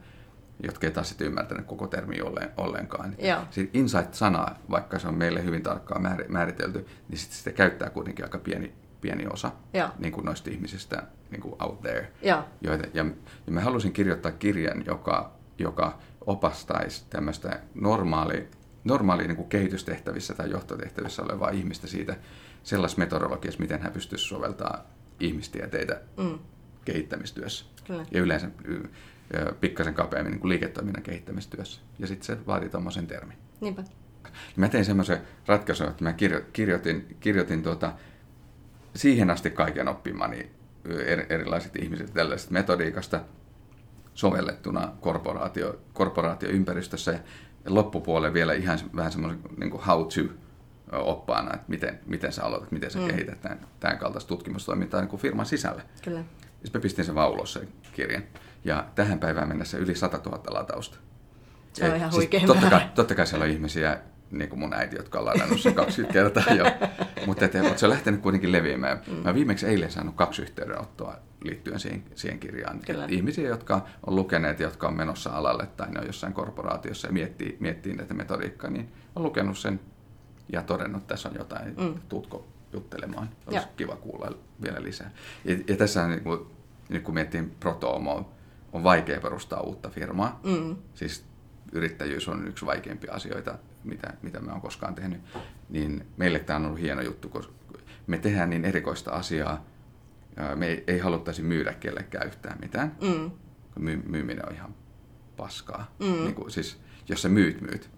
[0.63, 2.15] jotka ei taas sitten ymmärtänyt koko termi
[2.57, 3.15] ollenkaan.
[3.51, 8.37] Sitten insight-sana, vaikka se on meille hyvin tarkkaan määritelty, niin sitten sitä käyttää kuitenkin aika
[8.37, 9.51] pieni, pieni osa
[9.99, 12.11] niin kuin noista ihmisistä niin kuin out there.
[12.21, 12.47] Ja.
[12.61, 13.05] Joita, ja,
[13.47, 18.47] ja mä halusin kirjoittaa kirjan, joka, joka opastaisi tämmöistä normaali,
[18.83, 22.15] normaali niin kuin kehitystehtävissä tai johtotehtävissä olevaa ihmistä siitä
[22.63, 24.85] sellaisessa metodologiassa, miten hän pystyisi soveltaa
[25.19, 26.39] ihmistieteitä mm.
[26.91, 27.65] Kehittämistyössä.
[27.87, 28.05] Kyllä.
[28.11, 28.49] Ja yleensä
[29.61, 31.81] pikkasen kapeammin niin kuin liiketoiminnan kehittämistyössä.
[31.99, 33.37] Ja sitten se vaatii tuommoisen termin.
[33.61, 33.83] Niinpä.
[34.55, 36.13] Mä tein semmoisen ratkaisun, että mä
[36.53, 37.93] kirjoitin, kirjoitin tuota,
[38.95, 40.51] siihen asti kaiken oppimani
[41.29, 43.21] erilaiset ihmiset tällaisesta metodiikasta
[44.13, 47.19] sovellettuna korporaatio, korporaatioympäristössä ja
[47.67, 50.33] loppupuolelle vielä ihan vähän semmoisen niin kuin how to
[50.91, 53.07] oppaana, että miten, miten sä aloitat, miten sä mm.
[53.07, 55.81] kehität tämän, tämän kaltaista tutkimustoimintaa niin kuin firman sisälle.
[56.03, 56.23] Kyllä.
[56.63, 58.23] Ja mä pistin sen vaulos sen kirjan.
[58.63, 60.97] Ja tähän päivään mennessä yli 100 000 latausta.
[61.73, 63.99] Se on ja, ihan siis totta, kai, totta kai siellä on ihmisiä,
[64.31, 66.65] niin kuin mun äiti, jotka on ladannut sen 20 kertaa jo.
[67.25, 67.45] Mutta,
[67.75, 69.01] se on lähtenyt kuitenkin leviämään.
[69.07, 69.13] Mm.
[69.15, 72.79] Mä viimeksi eilen saanut kaksi yhteydenottoa liittyen siihen, siihen kirjaan.
[73.07, 77.57] Ihmisiä, jotka on lukeneet, jotka on menossa alalle tai ne on jossain korporaatiossa ja miettii,
[77.59, 79.79] miettii näitä metodiikkaa, niin on lukenut sen
[80.53, 81.93] ja todennut, että tässä on jotain, mm.
[82.09, 83.29] tuutko juttelemaan.
[83.47, 83.71] Olisi ja.
[83.77, 85.11] kiva kuulla vielä lisää.
[85.45, 86.39] Ja, ja tässä niin kuin,
[86.89, 88.29] nyt kun miettii Protoomoa,
[88.73, 90.39] on vaikea perustaa uutta firmaa.
[90.43, 90.75] Mm.
[90.93, 91.25] Siis
[91.71, 95.21] yrittäjyys on yksi vaikeimpia asioita, mitä, mitä me on koskaan tehnyt.
[95.69, 97.53] Niin meille tämä on ollut hieno juttu, koska
[98.07, 99.65] me tehdään niin erikoista asiaa.
[100.55, 102.95] Me ei, ei haluttaisi myydä kellekään yhtään mitään.
[103.01, 103.31] Mm.
[103.79, 104.75] My, myyminen on ihan
[105.37, 105.95] paskaa.
[105.99, 106.05] Mm.
[106.05, 106.79] Niin kuin, siis,
[107.09, 107.89] jos sä myyt, myyt,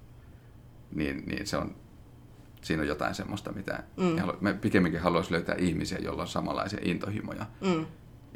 [0.95, 1.75] niin, niin se on,
[2.61, 4.21] siinä on jotain semmoista, mitä mm.
[4.41, 7.45] me pikemminkin haluaisi löytää ihmisiä, joilla on samanlaisia intohimoja.
[7.61, 7.85] Mm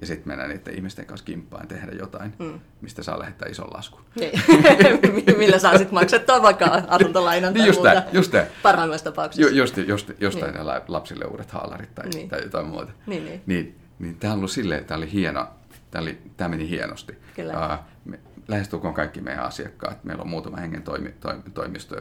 [0.02, 2.60] ja sitten mennä niiden ihmisten kanssa kimppaan tehdä jotain, mm.
[2.82, 4.02] mistä saa lähettää ison laskun.
[4.20, 4.42] Niin.
[5.38, 8.04] Millä saa sitten maksettua vaikka asuntolainan niin just muuta.
[8.12, 8.34] Just
[8.64, 9.52] Parhaimmassa tapauksessa.
[9.52, 10.66] Ju, just, just, jostain niin.
[10.88, 12.30] lapsille uudet haalarit tai, niin.
[12.30, 12.92] tai jotain muuta.
[13.08, 13.42] Niin, niin.
[13.46, 15.48] niin, niin tämä on ollut silleen, tämä oli hieno,
[15.92, 17.18] tämä, oli, tämä meni hienosti.
[17.36, 17.54] Kyllä.
[17.54, 21.96] Uh, me, lähestulkoon kaikki meidän asiakkaat, meillä on muutama hengen toimi, toimi, toimisto,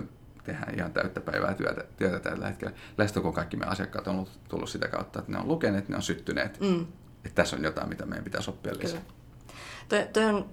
[0.44, 2.74] tehdään ihan täyttä päivää työtä, työtä tällä hetkellä.
[2.98, 6.60] Lähestulkoon kaikki meidän asiakkaat on tullut sitä kautta, että ne on lukeneet, ne on syttyneet.
[6.60, 6.86] Mm
[7.24, 9.00] että tässä on jotain, mitä meidän pitäisi oppia lisää.
[9.88, 10.48] Toi, toi on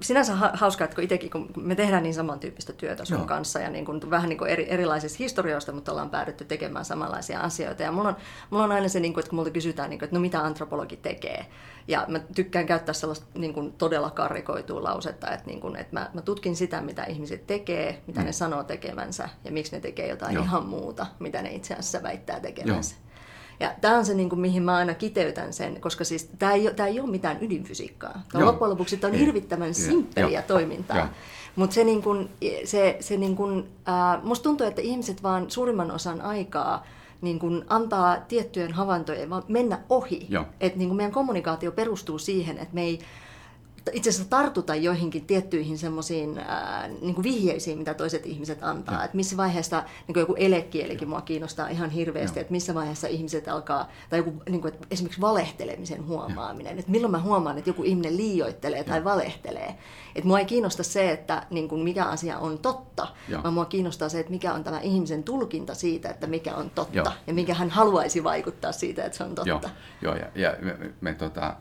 [0.00, 3.26] sinänsä hauskaa, että kun itsekin, kun me tehdään niin samantyyppistä työtä sun Joo.
[3.26, 7.40] kanssa ja niin kuin, vähän niin kuin eri, erilaisista historioista, mutta ollaan päädytty tekemään samanlaisia
[7.40, 7.82] asioita.
[7.82, 8.16] Ja mulla on,
[8.50, 10.40] mulla on aina se, niin kuin, että kun multa kysytään, niin kuin, että no mitä
[10.40, 11.46] antropologi tekee.
[11.88, 16.10] Ja mä tykkään käyttää sellaista niin kuin, todella karrikoitua lausetta, että, niin kuin, että mä,
[16.14, 18.26] mä tutkin sitä, mitä ihmiset tekee, mitä mm.
[18.26, 20.44] ne sanoo tekevänsä ja miksi ne tekee jotain Joo.
[20.44, 22.94] ihan muuta, mitä ne itse asiassa väittää tekevänsä.
[22.94, 23.13] Joo.
[23.60, 26.70] Ja tämä on se, niin kuin, mihin mä aina kiteytän sen, koska siis tämä ei,
[26.76, 28.22] tämä ei ole mitään ydinfysiikkaa.
[28.32, 30.96] Tämä loppujen lopuksi tämä on hirvittävän simppeliä toimintaa.
[31.56, 32.30] Mutta se, niin kuin,
[32.64, 36.84] se, se niin kuin, äh, musta tuntuu, että ihmiset vaan suurimman osan aikaa
[37.20, 40.26] niin kuin antaa tiettyjen havaintojen vaan mennä ohi.
[40.60, 42.98] Että niin kuin meidän kommunikaatio perustuu siihen, että me ei
[43.92, 46.40] itse asiassa tartuta joihinkin tiettyihin semmoisiin
[47.00, 49.04] niin vihjeisiin, mitä toiset ihmiset antaa.
[49.04, 53.48] Että missä vaiheessa niin kuin joku elekielikin mua kiinnostaa ihan hirveästi, että missä vaiheessa ihmiset
[53.48, 56.78] alkaa, tai joku niin kuin, että esimerkiksi valehtelemisen huomaaminen.
[56.78, 58.84] Että milloin mä huomaan, että joku ihminen liioittelee ja.
[58.84, 59.78] tai valehtelee.
[60.14, 63.42] Että mua ei kiinnosta se, että niin kuin mikä asia on totta, ja.
[63.42, 66.96] vaan mua kiinnostaa se, että mikä on tämä ihmisen tulkinta siitä, että mikä on totta.
[66.96, 69.48] Ja, ja mikä hän haluaisi vaikuttaa siitä, että se on totta.
[69.48, 69.60] Joo,
[70.02, 71.56] Joo ja, ja me, me, me tota,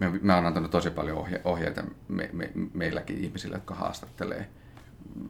[0.00, 4.48] me, mä oon antanut tosi paljon ohje, ohjeita me, me, meilläkin ihmisille, jotka haastattelee.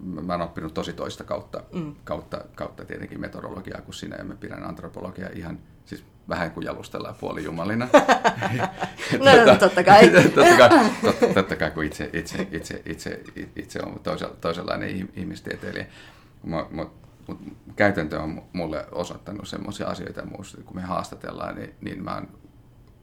[0.03, 1.95] Mä oon oppinut tosi toista kautta, mm.
[2.05, 7.15] kautta, kautta tietenkin metodologiaa kuin sinä, ja mä pidän antropologiaa ihan siis vähän kuin jalustellaan
[7.21, 7.89] puolijumalina.
[9.25, 10.11] no, tota, totta kai.
[10.35, 13.21] totta kai, totta, totta kai kun itse, itse, itse, itse,
[13.57, 14.01] itse on
[14.41, 15.87] toisenlainen ihmistieteilijä.
[16.43, 16.93] Mutta mut,
[17.27, 17.43] mut
[17.77, 20.23] käytäntö on mulle osoittanut sellaisia asioita,
[20.65, 22.29] kun me haastatellaan, niin, niin mä oon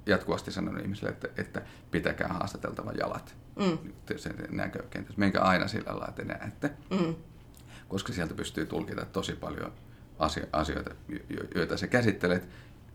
[0.07, 3.35] jatkuvasti sanonut ihmisille, että, että pitäkää haastateltavan jalat.
[3.55, 3.77] Mm.
[4.15, 5.19] Sen näkökentässä.
[5.19, 6.71] Menkää aina sillä lailla, että näette.
[6.89, 7.15] Mm.
[7.87, 9.71] Koska sieltä pystyy tulkita tosi paljon
[10.53, 10.91] asioita,
[11.55, 12.49] joita sä käsittelet,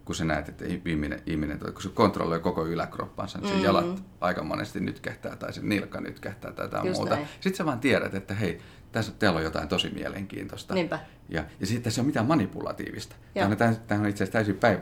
[0.05, 3.65] kun sä näet, että ihminen, ihminen kun se kontrolloi koko yläkroppansa, niin mm.
[3.65, 7.15] jalat aika monesti nytkähtää tai se nilkka nytkähtää tai jotain muuta.
[7.15, 7.29] Näin.
[7.41, 8.59] Sitten sä vaan tiedät, että hei,
[8.93, 10.75] tässä teillä on jotain tosi mielenkiintoista.
[10.75, 10.99] Niinpä.
[11.29, 13.17] Ja, ja sitten se on mitään manipulatiivista.
[13.35, 14.79] Tämä on, tämä on itse asiassa täysin päiv,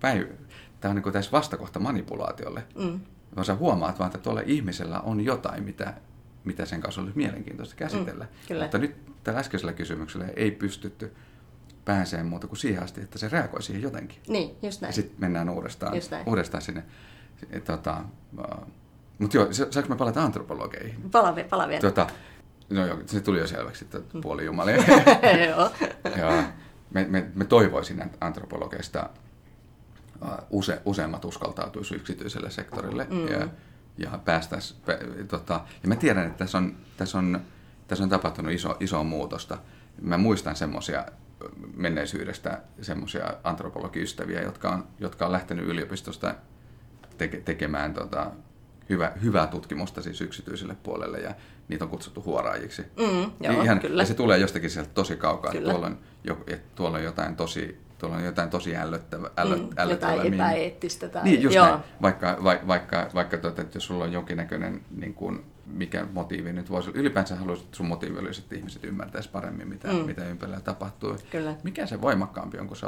[0.00, 0.26] päiv,
[0.84, 2.62] tämä on niin tässä vastakohta manipulaatiolle.
[2.78, 3.00] Mm.
[3.36, 5.94] Vaan sä huomaat vaan, että tuolla ihmisellä on jotain, mitä,
[6.44, 8.26] mitä sen kanssa olisi mielenkiintoista käsitellä.
[8.50, 11.12] Mm, Mutta nyt tällä äskeisellä kysymyksellä ei pystytty
[11.84, 14.18] pääsee muuta kuin siihen asti, että se reagoi siihen jotenkin.
[14.28, 14.94] Niin, just näin.
[14.94, 15.92] Sitten mennään uudestaan,
[16.26, 16.84] uudestaan sinne.
[17.64, 18.04] Tota,
[18.38, 18.66] uh,
[19.18, 21.10] mutta joo, saanko mä palata antropologeihin?
[21.10, 21.80] Pala, pala vielä.
[21.80, 22.06] Tota,
[22.70, 24.20] no joo, se tuli jo selväksi, että mm.
[24.20, 24.76] puoli jumalia.
[25.48, 25.70] joo.
[26.16, 26.44] ja
[26.90, 29.10] me, me, me toivoisin antropologeista
[30.50, 33.28] use, useimmat uskaltautuisi yksityiselle sektorille mm.
[33.28, 33.48] ja,
[33.98, 34.80] ja päästäisiin.
[35.28, 37.40] Tota, ja mä tiedän, että tässä on, tässä on,
[37.88, 39.58] tässä on tapahtunut iso, iso muutosta.
[40.02, 41.04] Mä muistan semmoisia
[41.76, 46.34] menneisyydestä semmoisia antropologiystäviä, jotka on, jotka on lähtenyt yliopistosta
[47.18, 48.30] teke, tekemään tota,
[48.88, 51.34] hyvä, hyvää tutkimusta siis yksityiselle puolelle ja
[51.68, 52.82] niitä on kutsuttu huoraajiksi.
[52.82, 54.02] Mm, joo, Ihan, kyllä.
[54.02, 57.36] Ja se tulee jostakin sieltä tosi kaukaa, että tuolla on, jo, että tuolla on jotain
[57.36, 59.30] tosi, tuolla on jotain tosi ällöttävää.
[59.36, 61.24] Ällö, Mm, ällöttävää jotain epäeettistä tai...
[61.24, 61.66] Niin, just joo.
[61.66, 61.78] näin.
[62.02, 66.70] Vaikka, va, vaikka, vaikka tuota, että jos sulla on jonkinnäköinen, niin kuin, mikä motiivi nyt
[66.70, 69.94] voisi olla, ylipäänsä haluaisit, että sun motiivi olisi, että ihmiset ymmärtäisi paremmin, mitä, Mm.
[69.98, 70.04] mm.
[70.06, 71.16] mitä ympärillä tapahtuu.
[71.30, 71.56] Kyllä.
[71.62, 72.86] Mikä se voimakkaampi on, kun sä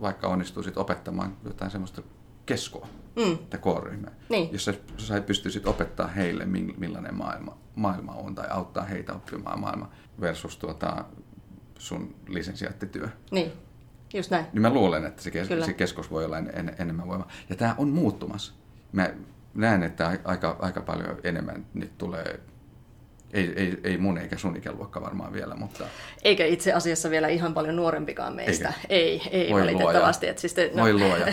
[0.00, 2.02] vaikka onnistuisit opettamaan jotain semmoista
[2.46, 3.38] keskoa Mm.
[3.50, 4.10] tai kooryhmää.
[4.28, 4.48] Niin.
[4.52, 9.60] Jos sä, sä pystyisit opettaa heille, mil- millainen maailma, maailma on, tai auttaa heitä oppimaan
[9.60, 9.90] maailma
[10.20, 11.04] versus tuota,
[11.78, 13.08] sun lisensiaattityö.
[13.30, 13.52] Niin,
[14.14, 14.46] just näin.
[14.52, 15.66] Niin mä luulen, että se, kes- Kyllä.
[15.66, 17.28] se keskos voi olla en, en, enemmän voimaa.
[17.50, 18.52] Ja tämä on muuttumassa.
[18.92, 19.10] Mä
[19.54, 22.40] näen, että ai- aika, aika paljon enemmän nyt tulee,
[23.32, 25.84] ei, ei, ei mun eikä sun ikäluokka varmaan vielä, mutta
[26.24, 28.68] Eikä itse asiassa vielä ihan paljon nuorempikaan meistä.
[28.68, 28.80] Eikä.
[28.88, 30.26] Ei, ei Voi valitettavasti.
[30.26, 30.30] luoja.
[30.32, 31.26] Et siis te, Voi luoja.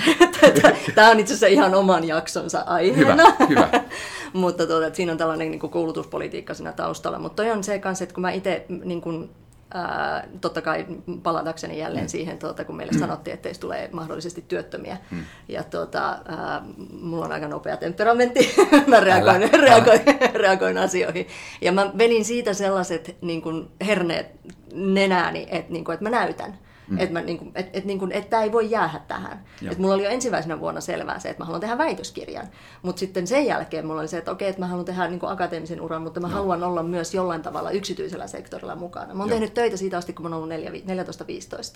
[0.95, 3.23] Tämä on itse asiassa ihan oman jaksonsa aiheena.
[3.39, 3.83] hyvä, hyvä.
[4.33, 7.19] mutta tuota, että siinä on tällainen niin kuin koulutuspolitiikka siinä taustalla.
[7.19, 9.29] Mutta toi on se kanssa, että kun mä itse niin kuin,
[9.73, 10.85] ää, totta kai
[11.23, 12.09] palatakseni jälleen mm.
[12.09, 14.97] siihen, tuota, kun meille sanottiin, että teistä tulee mahdollisesti työttömiä.
[15.11, 15.23] Mm.
[15.47, 16.61] Ja tuota, ää,
[17.01, 18.55] mulla on aika nopea temperamentti,
[18.87, 20.01] mä reagoin, Älä, reagoin,
[20.33, 21.27] reagoin asioihin.
[21.61, 24.27] Ja mä vedin siitä sellaiset niin kuin herneet
[24.73, 26.51] nenääni, että, niin kuin, että mä näytän.
[26.51, 26.70] Mm.
[26.97, 29.43] Että et, niin et, et, niin et tämä ei voi jäädä tähän.
[29.61, 29.71] Joo.
[29.71, 32.47] Et mulla oli jo ensimmäisenä vuonna selvää se, että mä haluan tehdä väitöskirjan.
[32.81, 35.31] Mutta sitten sen jälkeen mulla oli se, että okei, että mä haluan tehdä niin kuin
[35.31, 36.35] akateemisen uran, mutta mä Joo.
[36.35, 39.13] haluan olla myös jollain tavalla yksityisellä sektorilla mukana.
[39.13, 39.35] Mä oon Joo.
[39.35, 40.57] tehnyt töitä siitä asti, kun mä oon ollut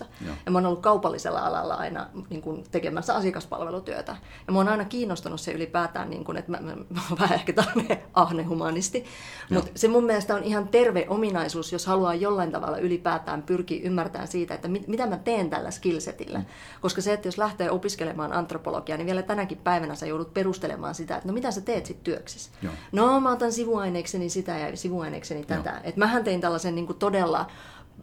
[0.02, 0.04] 14-15.
[0.26, 0.34] Joo.
[0.46, 4.16] Ja mä oon ollut kaupallisella alalla aina niin kuin tekemässä asiakaspalvelutyötä.
[4.46, 7.34] Ja mä oon aina kiinnostunut se ylipäätään, niin kuin, että mä, mä, mä oon vähän
[7.34, 9.04] ehkä tällainen ahne humanisti.
[9.50, 14.28] Mutta se mun mielestä on ihan terve ominaisuus, jos haluaa jollain tavalla ylipäätään pyrkiä ymmärtämään
[14.28, 16.42] siitä, että mit, mitä mä teen tällä skillsetillä.
[16.80, 21.16] Koska se, että jos lähtee opiskelemaan antropologiaa, niin vielä tänäkin päivänä sä joudut perustelemaan sitä,
[21.16, 22.50] että no mitä sä teet sitten työksessä.
[22.62, 22.72] Joo.
[22.92, 25.80] No mä otan sivuaineekseni sitä ja sivuaineekseni tätä.
[25.84, 27.46] Et mähän tein tällaisen niin kuin todella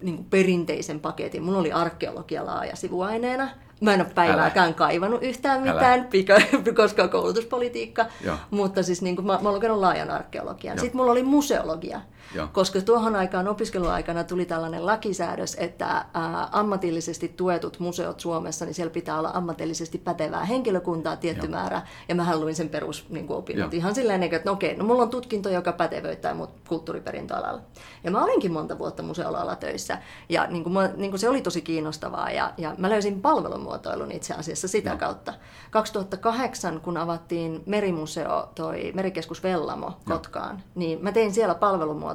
[0.02, 1.44] niin kuin perinteisen paketin.
[1.44, 3.50] Mulla oli arkeologia laaja sivuaineena.
[3.82, 5.74] Mä en ole päivääkään kaivannut yhtään Älä.
[5.74, 6.36] mitään, pika,
[6.82, 8.06] koska koulutuspolitiikka.
[8.24, 8.36] Joo.
[8.52, 10.78] Mutta siis niin kuin, mä, mä olen lukenut laajan arkeologian.
[10.78, 10.82] Joo.
[10.82, 12.02] Sitten mulla oli museologia.
[12.36, 12.48] Joo.
[12.54, 18.94] Koska tuohon aikaan opiskeluaikana tuli tällainen lakisäädös, että ää, ammatillisesti tuetut museot Suomessa, niin siellä
[18.94, 21.52] pitää olla ammatillisesti pätevää henkilökuntaa tietty Joo.
[21.52, 21.82] määrä.
[22.08, 23.78] Ja mä luin sen perus niin kuin opinnot Joo.
[23.78, 27.62] ihan silleen, niin että no okei, no mulla on tutkinto, joka pätevöittää mut kulttuuriperintöalalla.
[28.04, 29.98] Ja mä olinkin monta vuotta museoalalla töissä.
[30.30, 32.32] Ja niin kuin, mä, niin kuin se oli tosi kiinnostavaa.
[32.32, 34.98] Ja, ja mä löysin palvelumuotoilun itse asiassa sitä Joo.
[34.98, 35.34] kautta.
[35.72, 41.56] 2008, kun avattiin merimuseo, toi merikeskus Vellamo Kotkaan, niin mä tein siellä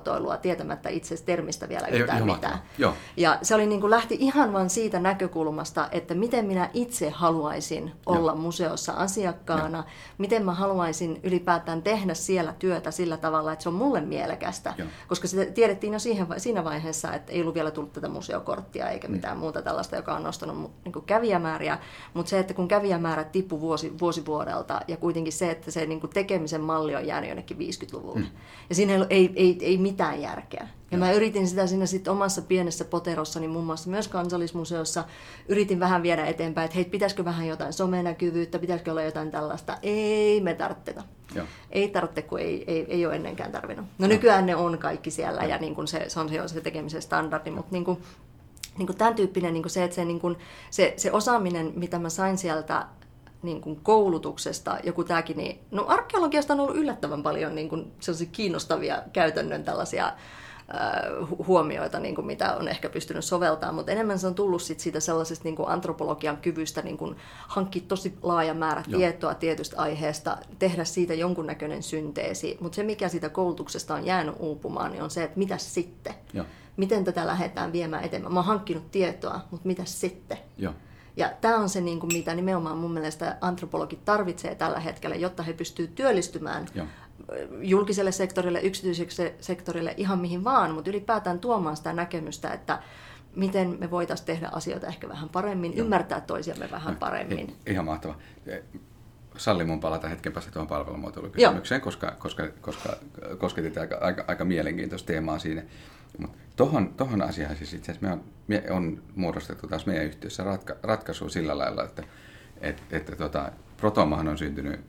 [0.00, 2.58] palvelumuotoilua tietämättä itse termistä vielä Ei, yhtään ihan mitään.
[2.78, 2.94] Joo.
[3.16, 7.92] Ja se oli niin kuin lähti ihan vain siitä näkökulmasta, että miten minä itse haluaisin
[8.06, 9.84] olla museossa asiakkaana,
[10.18, 14.74] miten mä haluaisin ylipäätään tehdä siellä työtä sillä tavalla, että se on mulle mielekästä.
[14.78, 14.88] Joo.
[15.08, 19.08] Koska se tiedettiin jo siihen, siinä vaiheessa, että ei ollut vielä tullut tätä museokorttia eikä
[19.08, 21.78] mitään muuta tällaista, joka on nostanut niin kuin kävijämääriä.
[22.14, 26.00] Mutta se, että kun kävijämäärät tippu vuosi, vuosi vuodelta ja kuitenkin se, että se niin
[26.00, 28.26] kuin tekemisen malli on jäänyt jonnekin 50-luvulle.
[28.68, 30.68] Ja siinä ei, ei, ei, ei mitään järkeä.
[30.90, 35.04] Ja mä yritin sitä siinä sit omassa pienessä poterossani, muun muassa myös kansallismuseossa,
[35.48, 39.78] yritin vähän viedä eteenpäin, että hei, pitäisikö vähän jotain somenäkyvyyttä, pitäisikö olla jotain tällaista.
[39.82, 41.02] Ei me tarviteta.
[41.34, 41.46] Joo.
[41.70, 43.86] Ei tarvitse, kun ei, ei, ei ole ennenkään tarvinnut.
[43.98, 47.02] No nykyään ne on kaikki siellä ja niin kuin se, se on se, se tekemisen
[47.02, 48.02] standardi, mutta niin kuin,
[48.78, 50.36] niin kuin tämän tyyppinen niin kuin se, että se, niin kuin,
[50.70, 52.86] se, se osaaminen, mitä mä sain sieltä
[53.42, 58.28] niin kuin koulutuksesta, joku tämäkin, niin no arkeologiasta on ollut yllättävän paljon niin kuin sellaisia
[58.32, 60.12] kiinnostavia käytännön tällaisia
[60.72, 64.62] ää, hu- huomioita, niin kuin mitä on ehkä pystynyt soveltamaan, mutta enemmän se on tullut
[64.62, 67.16] sit siitä sellaisesta niin kuin antropologian kyvystä niin kuin
[67.48, 68.98] hankkia tosi laaja määrä Joo.
[68.98, 74.92] tietoa tietystä aiheesta, tehdä siitä jonkunnäköinen synteesi, mutta se mikä siitä koulutuksesta on jäänyt uupumaan,
[74.92, 76.14] niin on se, että mitä sitten?
[76.32, 76.44] Joo.
[76.76, 78.34] Miten tätä lähdetään viemään eteenpäin?
[78.34, 80.38] Mä oon hankkinut tietoa, mutta mitä sitten?
[80.58, 80.72] Joo.
[81.18, 85.42] Ja tämä on se, niin kuin, mitä nimenomaan mun mielestä antropologit tarvitsee tällä hetkellä, jotta
[85.42, 86.86] he pystyvät työllistymään Joo.
[87.60, 92.78] julkiselle sektorille, yksityiselle sektorille, ihan mihin vaan, mutta ylipäätään tuomaan sitä näkemystä, että
[93.36, 95.84] miten me voitaisiin tehdä asioita ehkä vähän paremmin, Joo.
[95.84, 97.56] ymmärtää toisiamme vähän paremmin.
[97.66, 98.14] Ihan mahtava.
[99.36, 102.96] Salli mun palata hetken päästä tuohon palvelumuotoilukysymykseen, koska, koska, koska
[103.38, 105.62] kosketit aika, aika, aika mielenkiintoista teemaa siinä.
[106.18, 110.44] Mutta tohon, tohon asiaan siis itse asiassa me on, me on muodostettu taas meidän yhtiössä
[110.44, 112.02] ratka, ratkaisu sillä lailla, että
[112.60, 114.80] et, että tota, Protomahan on syntynyt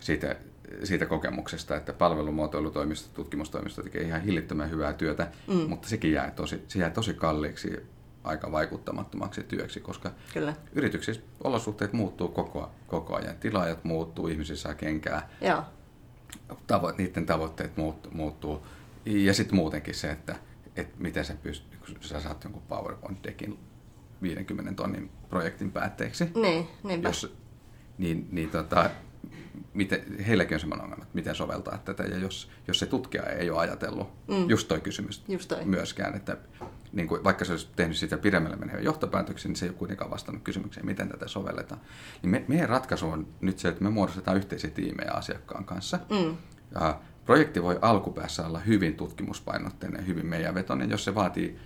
[0.00, 0.36] siitä,
[0.84, 5.54] siitä kokemuksesta, että palvelumuotoilutoimisto, tutkimustoimisto tekee ihan hillittömän hyvää työtä, mm.
[5.54, 7.76] mutta sekin jää tosi, se jää tosi kalliiksi
[8.24, 10.54] aika vaikuttamattomaksi työksi, koska Kyllä.
[10.72, 13.36] yrityksissä olosuhteet muuttuu koko, koko ajan.
[13.36, 15.28] Tilaajat muuttuu, ihmisissä saa kenkää.
[15.40, 15.62] Joo.
[16.48, 18.66] tavo- niiden tavoitteet muut, muuttuu.
[19.04, 20.36] Ja sitten muutenkin se, että,
[20.76, 23.58] että miten sä, pyst- kun sä saat jonkun PowerPoint-dekin
[24.22, 26.30] 50 tonnin projektin päätteeksi.
[26.34, 27.08] Niin, niinpä.
[27.08, 27.36] Jos,
[27.98, 28.90] niin, niin tota,
[29.74, 32.02] miten, heilläkin on sellainen ongelma, että miten soveltaa tätä.
[32.02, 34.48] Ja jos, jos se tutkija ei ole ajatellut, mm.
[34.48, 35.64] just toi kysymys Just toi.
[35.64, 36.36] myöskään, että
[36.92, 40.10] niin kuin, vaikka se olisi tehnyt sitä pidemmälle menevän johtopäätöksen, niin se ei ole kuitenkaan
[40.10, 41.80] vastannut kysymykseen, miten tätä sovelletaan.
[42.22, 45.98] Niin me, meidän ratkaisu on nyt se, että me muodostetaan yhteisiä tiimejä asiakkaan kanssa.
[46.10, 46.36] Mm.
[46.74, 51.58] Ja projekti voi alkupäässä olla hyvin tutkimuspainotteinen hyvin meidän vetoinen, jos se vaatii,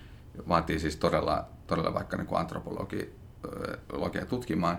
[0.48, 4.78] vaatii siis todella, todella vaikka niin antropologia tutkimaan,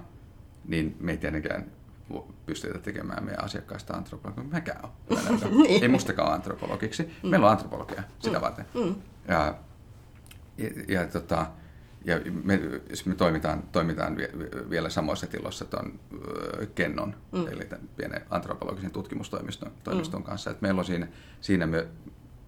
[0.67, 1.71] niin me ei tietenkään
[2.45, 4.43] pystytä tekemään meidän asiakkaista antropologia.
[4.43, 4.91] Mäkään ole.
[5.63, 5.83] Niin.
[5.83, 7.11] Ei mustakaan ole antropologiksi.
[7.23, 8.65] Meillä on antropologia sitä varten.
[8.73, 8.95] Mm.
[9.27, 9.55] Ja,
[10.57, 11.45] ja, ja, tota,
[12.05, 14.31] ja me, siis me toimitaan, toimitaan vie-
[14.69, 15.99] vielä samoissa tiloissa tuon
[16.75, 17.47] Kennon, mm.
[17.47, 20.51] eli tämän pienen antropologisen tutkimustoimiston toimiston kanssa.
[20.51, 21.07] Et meillä on siinä,
[21.41, 21.87] siinä me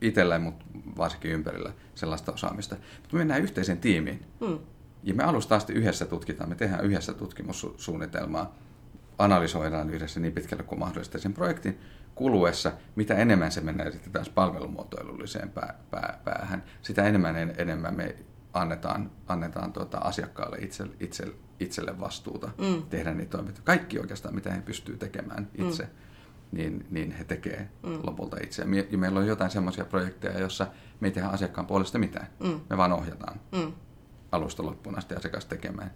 [0.01, 0.65] itsellä, mutta
[0.97, 2.75] varsinkin ympärillä sellaista osaamista.
[2.75, 4.25] Mutta me mennään yhteiseen tiimiin.
[4.39, 4.59] Mm.
[5.03, 8.55] Ja me alusta asti yhdessä tutkitaan, me tehdään yhdessä tutkimussuunnitelmaa,
[9.19, 11.79] analysoidaan yhdessä niin pitkälle kuin mahdollista sen projektin
[12.15, 17.95] kuluessa, mitä enemmän se menee sitten taas palvelumuotoilulliseen pää, pää, päähän, sitä enemmän en, enemmän
[17.95, 18.15] me
[18.53, 22.83] annetaan, annetaan tuota asiakkaalle itse, itse, itselle vastuuta Mm.
[22.89, 23.63] tehdä niitä toimintoja.
[23.65, 25.89] Kaikki oikeastaan, mitä he pystyy tekemään itse,
[26.51, 27.99] niin, niin he tekee Mm.
[28.03, 28.65] lopulta itse.
[28.65, 30.67] Me- ja meillä on jotain semmoisia projekteja, joissa
[30.99, 32.27] me ei tehdä asiakkaan puolesta mitään.
[32.43, 32.59] Mm.
[32.69, 33.73] Me vaan ohjataan Mm.
[34.31, 35.91] alusta loppuun asti asiakas tekemään.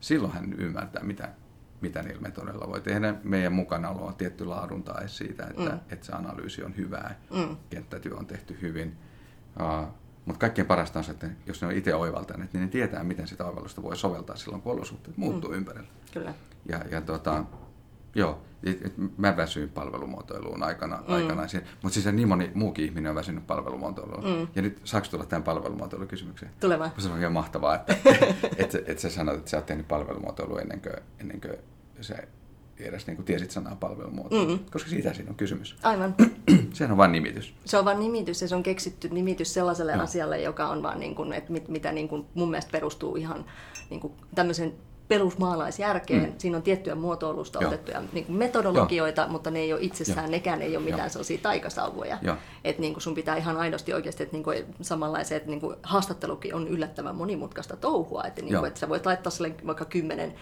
[0.00, 1.28] Silloin hän ymmärtää, mitä,
[1.80, 3.14] mitä niillä metodeilla voi tehdä.
[3.22, 5.68] Meidän mukanaolo on tietty laadun tae siitä, että, Mm.
[5.70, 5.80] mm.
[5.90, 7.56] että se analyysi on hyvää, Mm.
[7.70, 8.96] kenttätyö on tehty hyvin.
[9.60, 9.88] Uh,
[10.24, 13.26] mutta kaikkein parasta on se, että jos ne on itse oivaltaneet, niin ne tietää, miten
[13.28, 15.56] sitä oivallusta voi soveltaa silloin, kun olosuhteet muuttuu mm.
[15.56, 15.88] ympärillä.
[16.12, 16.34] Kyllä.
[16.68, 17.44] Ja, ja tota,
[18.14, 21.14] joo, et, et mä väsyin palvelumuotoiluun aikana, Mm.
[21.14, 21.48] aikanaan.
[21.82, 24.38] Mutta siis niin moni muukin ihminen on väsynyt palvelumuotoiluun.
[24.40, 24.48] Mm.
[24.54, 26.52] Ja nyt saako tulla tämän palvelumuotoilukysymykseen?
[26.60, 26.90] Tule vaan.
[26.98, 27.96] Se on ihan mahtavaa, että
[28.56, 31.54] et, sä- et sä sanot, että sä oot tehnyt palvelumuotoilua ennen kuin, ennen kuin
[32.00, 32.14] sä
[32.78, 34.56] edes niin kuin tiesit sanaa palvelumuotoilu.
[34.56, 34.64] Mm.
[34.72, 35.76] Koska siitä siinä on kysymys.
[35.82, 36.14] Aivan.
[36.72, 37.54] Sehän on vain nimitys.
[37.64, 40.02] Se on vain nimitys ja se on keksitty nimitys sellaiselle Joo.
[40.02, 43.44] asialle, joka on vaan niin kuin, että mit, mitä niin kuin mun mielestä perustuu ihan
[43.90, 44.74] niin kuin tämmöisen
[45.08, 46.24] perusmaalaisjärkeen.
[46.24, 46.34] Mm.
[46.38, 47.68] Siinä on tiettyjä muotoilusta Joo.
[47.68, 49.30] otettuja niin kuin metodologioita, Joo.
[49.30, 50.30] mutta ne ei ole itsessään, Joo.
[50.30, 51.08] nekään ei ole mitään Joo.
[51.08, 52.18] sellaisia taikasauvoja.
[52.64, 55.76] Että niin kuin sun pitää ihan aidosti oikeasti, että niin kuin samanlaiset että niin kuin
[55.82, 58.24] haastattelukin on yllättävän monimutkaista touhua.
[58.24, 60.34] Että, niin kuin, että sä voit laittaa sille vaikka kymmenen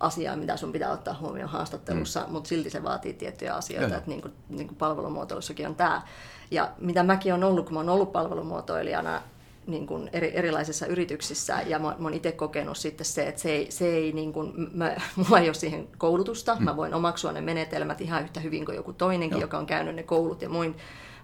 [0.00, 2.32] asiaa, mitä sun pitää ottaa huomioon haastattelussa, mm.
[2.32, 3.98] mutta silti se vaatii tiettyjä asioita, Joo.
[3.98, 6.02] että niin kuin, niin kuin palvelumuotoilussakin on tämä.
[6.50, 9.22] Ja mitä mäkin on ollut, kun mä oon ollut palvelumuotoilijana
[9.66, 13.50] niin kuin eri, erilaisissa yrityksissä, ja mä, mä oon itse kokenut sitten se, että se
[13.50, 16.64] ei, se ei niin kuin, mä, mulla ei ole siihen koulutusta, mm.
[16.64, 19.44] mä voin omaksua ne menetelmät ihan yhtä hyvin kuin joku toinenkin, Joo.
[19.44, 20.76] joka on käynyt ne koulut ja muin,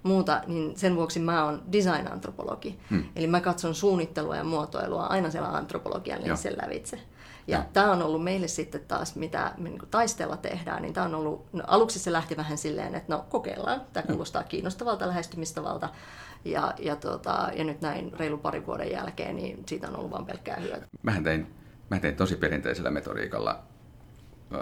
[0.03, 2.79] muuta, niin sen vuoksi mä oon design-antropologi.
[2.91, 3.05] Mm.
[3.17, 7.01] Eli mä katson suunnittelua ja muotoilua aina siellä antropologian linssin lävitse.
[7.51, 11.15] Ja tämä on ollut meille sitten taas, mitä me niin taistella tehdään, niin tämä on
[11.15, 15.89] ollut, no aluksi se lähti vähän silleen, että no kokeillaan, tämä kuulostaa kiinnostavalta lähestymistavalta.
[16.45, 20.27] Ja, ja, tota, ja nyt näin reilu pari vuoden jälkeen, niin siitä on ollut vain
[20.27, 20.89] pelkkää hyötyä.
[21.03, 21.55] Mähän tein,
[21.91, 23.63] mä tein tosi perinteisellä metodiikalla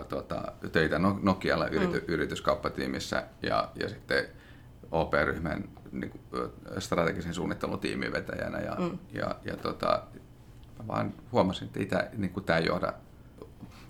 [0.08, 2.14] tuota, töitä No- Nokialla yrity, mm.
[2.14, 4.24] yrityskauppatiimissä ja, ja sitten
[4.90, 6.42] OP-ryhmän niin kuin,
[6.78, 8.58] strategisen suunnittelutiimin vetäjänä.
[8.58, 8.98] Ja, Mm.
[9.12, 10.02] ja, ja tota,
[10.78, 12.92] mä vaan huomasin, että ei tämä, niin kuin, tämä johda,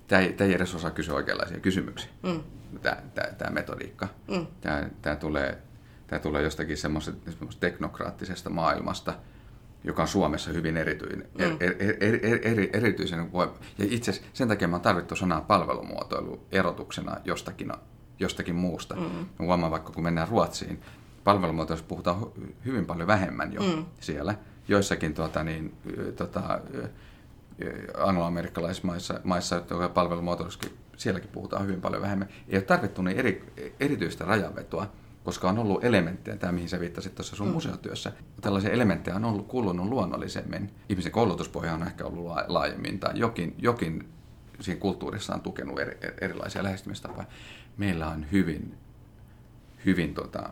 [0.07, 2.40] tämä ei, tämä ei edes osaa kysyä oikeanlaisia kysymyksiä, Mm.
[2.83, 4.09] tämä, tämä, tämä metodiikka.
[4.29, 4.46] Mm.
[4.61, 5.59] Tämä, tämä, tulee,
[6.07, 9.14] tämä tulee jostakin semmoisesta, teknokraattisesta maailmasta,
[9.85, 11.44] joka on Suomessa hyvin erityinen, Mm.
[11.61, 15.16] er, er, er, er, eri, erityisen voi, ja itse asiassa sen takia mä oon tarvittu
[15.16, 17.72] sanaa palvelumuotoilu erotuksena jostakin,
[18.18, 18.94] jostakin muusta.
[18.96, 19.03] Mm.
[19.03, 20.81] Mä huomaan vaikka kun mennään Ruotsiin,
[21.24, 23.85] palvelumuotoilusta puhutaan hu- hyvin paljon vähemmän jo Mm.
[24.01, 24.35] siellä.
[24.68, 25.74] Joissakin tuota, niin,
[26.16, 26.61] tota,
[27.98, 32.28] angloamerikkalaisissa maissa, tuo palvelumuotoilussakin, sielläkin puhutaan hyvin paljon vähemmän.
[32.48, 33.44] Ei ole tarvittu niin eri,
[33.81, 34.90] erityistä rajanvetoa,
[35.24, 37.52] koska on ollut elementtejä, tämä mihin sä viittasit tuossa sun Mm.
[37.52, 38.12] museotyössä.
[38.40, 40.70] Tällaisia elementtejä on ollut kuulunut luonnollisemmin.
[40.88, 44.09] Ihmisen koulutuspohja on ehkä ollut laa- laajemmin tai jokin, jokin
[44.61, 47.26] siinä kulttuurissa on tukenut eri, erilaisia lähestymistapoja.
[47.76, 48.75] Meillä on hyvin,
[49.87, 50.50] hyvin tota,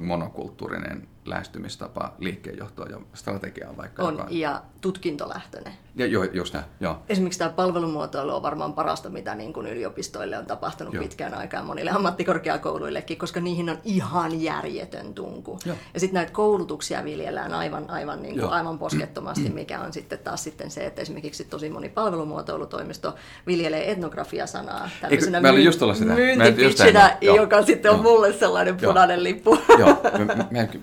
[0.00, 4.02] monokulttuurinen lähestymistapa liikkeenjohtoon ja strategiaan vaikka.
[4.02, 4.26] On, joka...
[4.30, 5.72] ja tutkintolähtöinen.
[5.96, 6.98] Ja, jo, just näin, joo.
[7.08, 11.02] Esimerkiksi tämä palvelumuotoilu on varmaan parasta, mitä niin kuin yliopistoille on tapahtunut joo.
[11.02, 15.58] pitkään aikaan monille ammattikorkeakouluillekin, koska niihin on ihan järjetön tunku.
[15.64, 15.76] Joo.
[15.94, 20.44] Ja sitten näitä koulutuksia viljellään aivan, aivan, niin kuin, aivan poskettomasti, mikä on sitten taas
[20.44, 23.14] sitten se, että esimerkiksi tosi moni palvelumuotoilutoimisto
[23.46, 26.14] viljelee etnografia-sanaa tämmöisenä myy- just sitä.
[26.14, 27.66] myyntipitchinä, joka joo.
[27.66, 28.02] sitten on joo.
[28.02, 29.22] mulle sellainen punainen joo.
[29.22, 29.58] lippu.
[29.78, 30.02] Joo,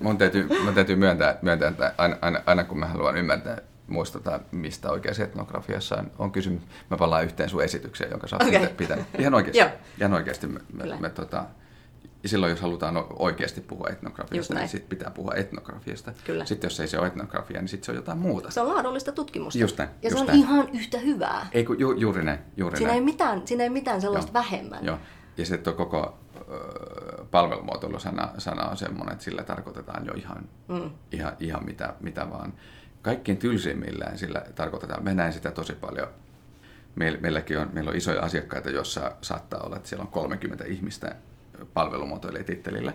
[0.00, 3.58] mun täytyy, mun täytyy myöntää, myöntää että aina, aina, aina kun mä haluan ymmärtää,
[3.88, 6.62] muistuttaa, mistä oikeassa etnografiassa on, on kysymys.
[6.90, 8.68] Mä palaan yhteen sun esitykseen, jonka sä oot okay.
[8.68, 9.04] pitänyt.
[9.18, 9.74] Ihan oikeasti.
[9.98, 11.44] Ihan oikeasti me, me, me, tota,
[12.26, 16.12] silloin, jos halutaan oikeasti puhua etnografiasta, niin sitten pitää puhua etnografiasta.
[16.24, 16.44] Kyllä.
[16.44, 18.50] Sitten jos ei se ole etnografia, niin sitten se on jotain muuta.
[18.50, 19.58] Se on laadullista tutkimusta.
[19.58, 20.38] Just näin, ja just se on näin.
[20.38, 21.46] ihan yhtä hyvää.
[21.52, 22.38] Ei kun, ju, juuri näin.
[22.56, 23.00] Juuri siinä, näin.
[23.00, 24.44] Ei mitään, siinä ei mitään sellaista Joo.
[24.44, 24.84] vähemmän.
[24.84, 24.98] Joo.
[25.36, 26.18] Ja sitten koko
[27.30, 30.90] palvelumuotoilusana sana on semmoinen, että sillä tarkoitetaan jo ihan, mm.
[31.12, 32.52] ihan, ihan mitä, mitä vaan.
[33.02, 36.08] Kaikkein tylsimmillään sillä tarkoitetaan, mä näen sitä tosi paljon.
[36.94, 41.16] Meil, meilläkin on, meillä on isoja asiakkaita, joissa saattaa olla, että siellä on 30 ihmistä
[41.74, 42.92] palvelumuotoilijatittelillä.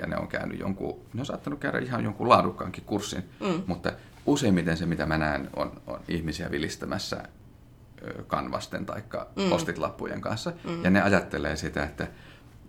[0.00, 3.62] Ja ne on käynyt jonkun, ne on saattanut käydä ihan jonkun laadukkaankin kurssin, mm.
[3.66, 3.92] mutta
[4.26, 7.22] useimmiten se, mitä mä näen, on, on ihmisiä vilistämässä
[8.26, 9.02] kanvasten tai
[9.36, 9.50] mm.
[9.50, 10.52] postitlappujen kanssa.
[10.64, 10.84] Mm.
[10.84, 12.06] Ja ne ajattelee sitä, että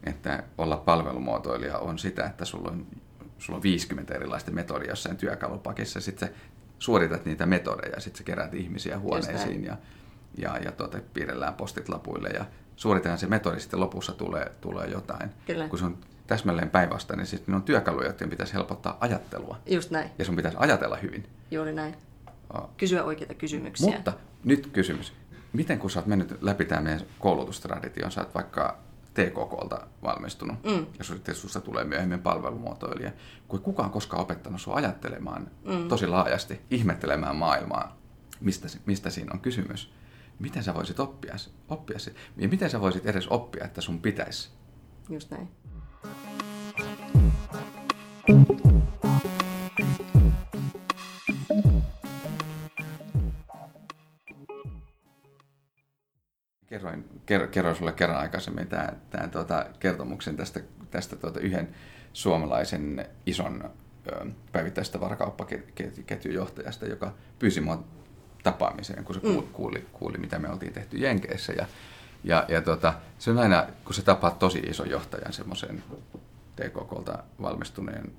[0.03, 2.87] että olla palvelumuotoilija on sitä, että sulla on,
[3.37, 6.35] sulla on 50 erilaista metodia jossain työkalupakissa, sitten sä
[6.79, 9.77] suoritat niitä metodeja, sitten sä kerät ihmisiä huoneisiin ja,
[10.37, 15.29] ja, ja tuota, piirrellään postit lapuille ja suoritetaan se metodi, sitten lopussa tulee, tulee jotain.
[15.45, 15.67] Kyllä.
[15.67, 19.59] Kun se on täsmälleen päinvastainen, niin sitten on työkaluja, joiden pitäisi helpottaa ajattelua.
[19.65, 20.09] Just näin.
[20.19, 21.25] Ja sun pitäisi ajatella hyvin.
[21.51, 21.95] Juuri näin.
[22.77, 23.95] Kysyä oikeita kysymyksiä.
[23.95, 24.13] Mutta
[24.43, 25.13] nyt kysymys.
[25.53, 28.77] Miten kun sä oot mennyt läpi tämän meidän koulutustradition, sä oot vaikka
[29.19, 30.85] TKKlta valmistunut, mm.
[30.97, 33.11] ja sitten susta tulee myöhemmin palvelumuotoilija,
[33.47, 35.87] kun kukaan koskaan opettanut sinua ajattelemaan mm.
[35.87, 37.97] tosi laajasti, ihmettelemään maailmaa,
[38.39, 39.93] mistä, mistä siinä on kysymys.
[40.39, 41.35] Miten sä voisit oppia,
[41.69, 42.13] oppia se?
[42.37, 44.49] Ja miten sä voisit edes oppia, että sun pitäisi?
[45.09, 45.49] Just näin.
[56.69, 60.59] Kerroin, ker, kerroin sulle kerran aikaisemmin tämän, tämän tuota, kertomuksen tästä,
[60.91, 61.69] tästä tuota, yhden
[62.13, 63.69] suomalaisen ison
[64.51, 67.83] päivittäistä varakauppaketjun johtajasta, joka pyysi minua
[68.43, 69.53] tapaamiseen, kun se kuuli, mm.
[69.53, 71.53] kuuli, kuuli mitä me oltiin tehty Jenkeissä.
[71.53, 71.65] Ja,
[72.23, 75.83] ja, ja tuota, se on aina, kun sä tapaat tosi ison johtajan, semmoisen
[76.55, 78.11] TKKlta valmistuneen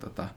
[0.00, 0.28] tota,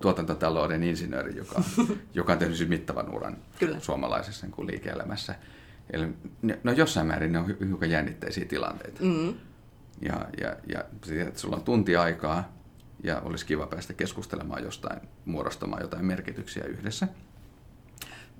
[0.00, 1.62] tuotantotalouden insinööri, joka,
[2.14, 3.80] joka on tehnyt siis mittavan uran Kyllä.
[3.80, 5.34] suomalaisessa niin liike-elämässä,
[5.92, 6.08] Eli,
[6.64, 9.04] no jossain määrin ne on hiukan jännitteisiä tilanteita.
[9.04, 9.34] Mm.
[10.02, 10.84] Ja, ja, ja
[11.26, 12.52] että sulla on tunti aikaa
[13.02, 17.08] ja olisi kiva päästä keskustelemaan jostain, muodostamaan jotain merkityksiä yhdessä.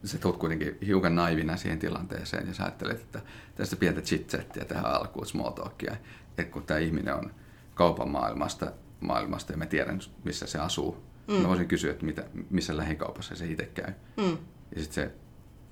[0.04, 3.20] Sä tulet kuitenkin hiukan naivina siihen tilanteeseen ja sä ajattelet, että
[3.54, 5.96] tästä pientä chit-chattia tähän alkuun, small talkia,
[6.28, 7.30] että kun tämä ihminen on
[7.74, 11.34] kaupan maailmasta, maailmasta ja mä tiedän, missä se asuu, mm.
[11.34, 13.92] mä voisin kysyä, että mitä, missä lähikaupassa se itse käy.
[14.16, 14.38] Mm.
[14.74, 15.12] Ja sitten se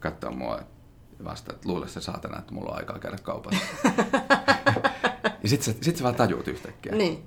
[0.01, 0.61] katsoo mua
[1.25, 3.61] vasta, että luulee se saatana, että mulla on aikaa käydä kaupassa.
[5.43, 6.95] ja sitten sä, sit sä vaan tajuut yhtäkkiä.
[6.95, 7.27] Niin.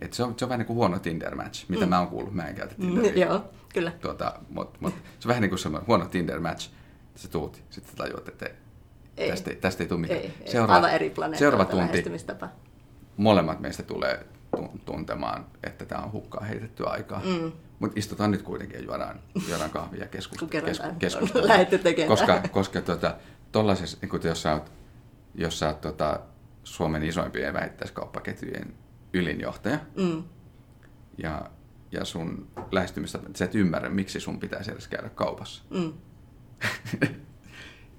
[0.00, 1.90] Et se, on, se on vähän niin kuin huono Tinder-match, mitä mm.
[1.90, 3.26] mä oon kuullut, mä en käytä mm, Tinderiä.
[3.26, 3.90] Joo, kyllä.
[3.90, 6.70] Tuota, mut, mut, se on vähän niin kuin semmoinen huono Tinder-match,
[7.16, 8.50] sä tuut, sitten tajuut, että
[9.16, 9.30] ei.
[9.30, 10.20] Tästä, ei, tästä ei tule mitään.
[10.20, 12.04] Ei, seuraava, aivan eri planeetta seuraava tunti,
[13.16, 14.26] molemmat meistä tulee
[14.84, 17.22] tuntemaan, että tämä on hukkaa heitetty aikaa.
[17.24, 17.52] Mm.
[17.78, 20.96] Mutta istutaan nyt kuitenkin ja juodaan, juodaan kahvia ja keskustellaan.
[20.98, 21.66] keskustellaan.
[22.08, 23.16] koska, koska tuota,
[24.02, 24.72] niin jos sä oot,
[25.34, 26.20] jos sä oot tuota,
[26.64, 28.74] Suomen isoimpien vähittäiskauppaketjujen
[29.12, 30.24] ylinjohtaja, mm.
[31.18, 31.50] ja,
[31.92, 35.62] ja sun lähestymistä, sä et ymmärrä, miksi sun pitäisi edes käydä kaupassa.
[35.70, 35.92] Mm.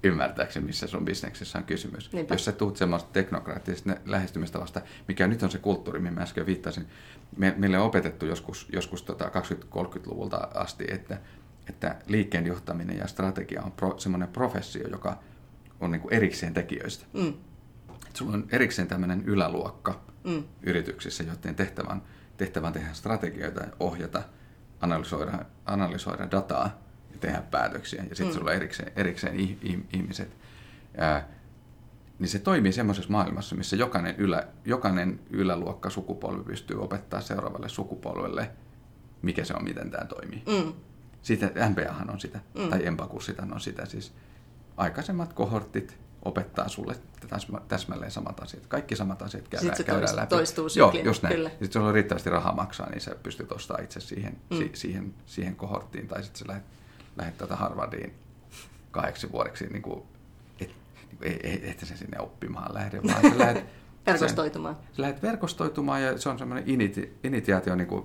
[0.04, 2.12] ymmärtääkseni, missä sun bisneksessä on kysymys.
[2.12, 2.34] Niinpä.
[2.34, 6.86] Jos sä tuut semmoista teknokraattisesta lähestymistavasta, mikä nyt on se kulttuuri, mihin mä äsken viittasin,
[7.36, 11.18] me, meille on opetettu joskus, joskus tota 20-30-luvulta asti, että,
[11.68, 15.18] että liikkeen johtaminen ja strategia on pro, semmoinen professio, joka
[15.80, 17.06] on niin kuin erikseen tekijöistä.
[17.12, 17.34] Mm.
[18.08, 20.44] Et sulla on erikseen tämmöinen yläluokka mm.
[20.62, 22.02] yrityksissä, joiden tehtävän,
[22.36, 24.22] tehtävän tehdä strategioita, ohjata,
[24.80, 26.89] analysoida, analysoida dataa
[27.20, 28.04] tehdä päätöksiä.
[28.08, 28.38] Ja sitten mm.
[28.38, 29.36] sulla erikseen, erikseen
[29.92, 30.36] ihmiset.
[30.96, 31.28] Ää,
[32.18, 38.50] niin se toimii semmoisessa maailmassa, missä jokainen, ylä, jokainen yläluokka sukupolvi pystyy opettaa seuraavalle sukupolvelle,
[39.22, 40.42] mikä se on, miten tämä toimii.
[40.46, 40.72] Mm.
[41.22, 42.68] Siitä MBAhan on sitä, mm.
[42.68, 43.86] tai Empakussitan on sitä.
[43.86, 44.12] Siis
[44.76, 46.94] aikaisemmat kohortit opettaa sulle
[47.28, 48.66] täsmä, täsmälleen samat asiat.
[48.66, 50.28] Kaikki samat asiat käydään, se käydään läpi.
[50.28, 51.34] toistuu Joo, syklin, just näin.
[51.34, 51.48] kyllä.
[51.50, 54.56] Sitten sulla on riittävästi rahaa maksaa, niin sä pystyt ostamaan itse siihen, mm.
[54.56, 56.08] si, siihen, siihen kohorttiin.
[56.08, 56.64] Tai sitten sä lähdet,
[57.20, 58.14] lähdet tätä Harvardiin
[58.90, 60.02] kahdeksi vuodeksi, niin kuin,
[60.60, 60.68] et,
[61.08, 63.64] niin kuin, ei, et sä sinne oppimaan lähde, vaan sä lähdet,
[64.06, 64.74] Verkostoitumaan.
[64.74, 68.04] Sä, sä lähdet verkostoitumaan ja se on semmoinen initi, initiaatio niin kuin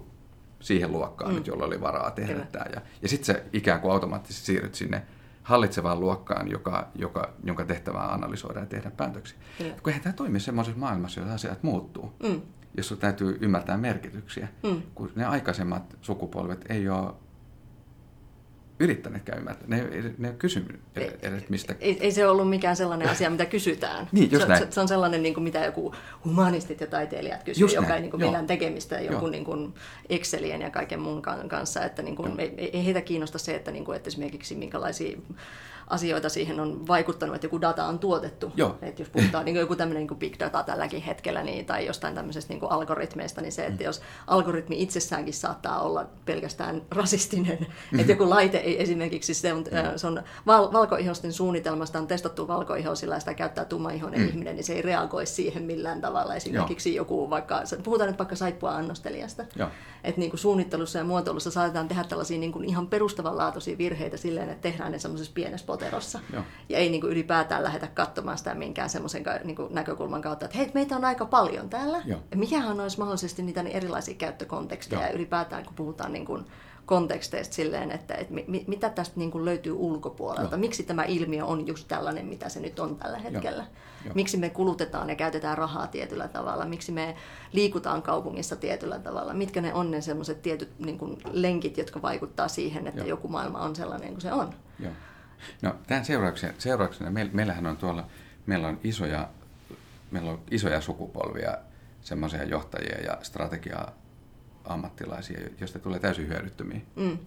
[0.60, 1.36] siihen luokkaan mm.
[1.36, 2.46] nyt, jolla oli varaa tehdä Kyllä.
[2.46, 2.66] tämä.
[2.74, 5.02] Ja, ja sitten sä ikään kuin automaattisesti siirryt sinne
[5.44, 9.38] hallitsevaan luokkaan, joka, joka, jonka tehtävää analysoida ja tehdä päätöksiä.
[9.58, 9.76] Kyllä.
[9.84, 12.42] Kun eihän tämä toimi semmoisessa maailmassa, jossa asiat muuttuu, mm.
[12.78, 14.82] jossa täytyy ymmärtää merkityksiä, mm.
[14.96, 17.14] kun ne aikaisemmat sukupolvet ei ole
[18.80, 19.68] yrittäneetkään ymmärtää.
[19.68, 20.80] Ne, ne ei kysynyt
[21.22, 21.76] edes mistä.
[21.80, 24.08] Ei, ei se ollut mikään sellainen asia, mitä kysytään.
[24.12, 24.64] niin, just se, näin.
[24.64, 25.96] Se, se on sellainen, niin kuin, mitä joku
[26.26, 27.96] humanistit ja taiteilijat kysyy, just joka näin.
[27.96, 29.74] ei niin kuin, millään tekemistä joku niin kuin
[30.10, 31.84] Excelien ja kaiken muun kanssa.
[31.84, 35.18] Että niin kuin, ei, ei heitä kiinnosta se, että, niin kuin, että esimerkiksi minkälaisia
[35.88, 38.52] asioita siihen on vaikuttanut, että joku data on tuotettu.
[38.56, 38.78] Joo.
[38.82, 42.54] Että jos puhutaan niin joku tämmöinen niin big data tälläkin hetkellä niin, tai jostain tämmöisestä
[42.54, 43.86] niin algoritmeista, niin se, että mm.
[43.86, 48.00] jos algoritmi itsessäänkin saattaa olla pelkästään rasistinen, mm.
[48.00, 49.98] että joku laite ei esimerkiksi, se on, mm.
[49.98, 54.28] se on val- valkoihosten suunnitelmasta on testattu valkoihosilla ja sitä käyttää tummaihoinen mm.
[54.28, 56.36] ihminen, niin se ei reagoi siihen millään tavalla.
[56.36, 57.04] Esimerkiksi Joo.
[57.04, 59.44] joku vaikka, puhutaan nyt vaikka saippua annostelijasta,
[60.04, 64.50] että niin kuin suunnittelussa ja muotoilussa saatetaan tehdä tällaisia niin kuin ihan perustavanlaatuisia virheitä silleen,
[64.50, 66.20] että tehdään ne semmoisessa pienessä poterossa.
[66.34, 66.44] Joo.
[66.70, 70.72] Ja ei niin kuin ylipäätään lähdetä katsomaan sitä minkään semmoisen niin näkökulman kautta, että hei,
[70.74, 72.02] meitä on aika paljon täällä.
[72.06, 72.20] Joo.
[72.32, 75.10] Ja mikähän olisi mahdollisesti niitä niin erilaisia käyttökonteksteja Joo.
[75.10, 76.46] ja ylipäätään kun puhutaan niin kuin
[76.86, 80.56] konteksteista silleen, että, että mi, mitä tästä niin kuin löytyy ulkopuolelta.
[80.56, 80.60] Joo.
[80.60, 83.64] Miksi tämä ilmiö on just tällainen, mitä se nyt on tällä hetkellä.
[83.64, 84.06] Joo.
[84.06, 84.14] Joo.
[84.16, 86.66] Miksi me kulutetaan ja käytetään rahaa tietyllä tavalla.
[86.66, 87.16] Miksi me
[87.52, 89.34] liikutaan kaupungissa tietyllä tavalla.
[89.34, 93.10] Mitkä ne on ne sellaiset tietyt niin kuin lenkit, jotka vaikuttaa siihen, että Joo.
[93.10, 94.50] joku maailma on sellainen kuin se on.
[94.80, 94.92] Joo.
[95.62, 98.08] No, tämän seurauksena, seurauksena meillähän on tuolla,
[98.46, 99.30] meillä on isoja,
[100.12, 101.58] meillä on isoja sukupolvia
[102.02, 103.88] semmoisia johtajia ja strategia
[104.64, 107.18] ammattilaisia, joista tulee täysin hyödyttömiä mm.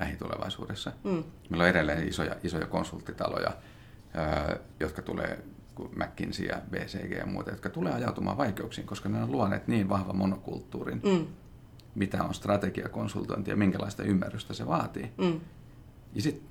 [0.00, 0.92] lähitulevaisuudessa.
[1.04, 1.24] Mm.
[1.50, 3.52] Meillä on edelleen isoja, isoja konsulttitaloja,
[4.80, 5.44] jotka tulee
[5.96, 10.16] McKinsey ja BCG ja muuta, jotka tulee ajautumaan vaikeuksiin, koska ne on luoneet niin vahvan
[10.16, 11.26] monokulttuurin, mm.
[11.94, 15.12] mitä on strategiakonsultointi ja minkälaista ymmärrystä se vaatii.
[15.18, 15.40] Mm.
[16.14, 16.48] Ja sitten,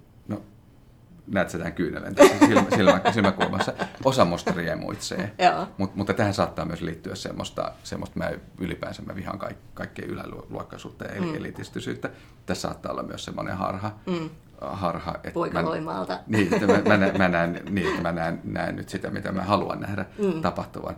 [1.57, 2.45] tämän kyynelen tässä
[2.75, 3.73] silmä, silmäkulmassa.
[4.03, 5.31] Osa musta riemuitsee,
[5.77, 11.05] Mut, mutta tähän saattaa myös liittyä semmoista, semmoista mä ylipäänsä mä vihaan kaik, kaikkea yläluokkaisuutta
[11.05, 11.35] ja mm.
[11.35, 12.09] elitistisyyttä.
[12.45, 14.29] Tässä saattaa olla myös semmoinen harha, mm.
[14.61, 16.13] harha että Poikaloimaalta.
[16.13, 19.31] Mä, niin, että mä, mä, mä, näen, niin, että mä näen, näen nyt sitä, mitä
[19.31, 20.41] mä haluan nähdä mm.
[20.41, 20.95] tapahtuvan.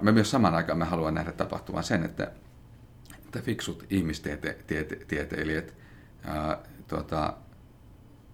[0.00, 2.30] Mä myös saman aikaan mä haluan nähdä tapahtuvan sen, että,
[3.24, 5.74] että fiksut ihmistieteilijät
[6.88, 7.34] tuota,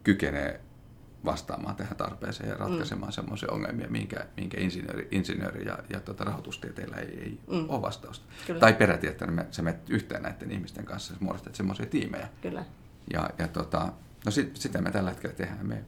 [0.05, 0.61] kykenee
[1.27, 3.15] vastaamaan tähän tarpeeseen ja ratkaisemaan mm.
[3.15, 7.71] semmoisia ongelmia, minkä, minkä insinööri, insinööri ja, ja tuota, rahoitustieteillä ei, ei mm.
[7.71, 8.27] ole vastausta.
[8.47, 8.61] Kyllä.
[8.61, 12.29] Tai peräti, että me, sä menet yhteen näiden ihmisten kanssa, sä muodostat semmoisia tiimejä.
[12.43, 12.65] Kyllä.
[13.13, 13.93] Ja, ja tota,
[14.25, 15.67] no sit, sitä me tällä hetkellä tehdään.
[15.67, 15.85] Me,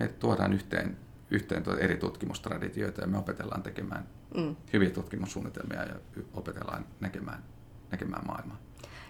[0.00, 0.96] me tuodaan yhteen,
[1.30, 4.06] yhteen tuota eri tutkimustraditioita ja me opetellaan tekemään
[4.36, 4.56] mm.
[4.72, 5.94] hyviä tutkimussuunnitelmia ja
[6.34, 7.42] opetellaan näkemään,
[7.90, 8.65] näkemään maailmaa.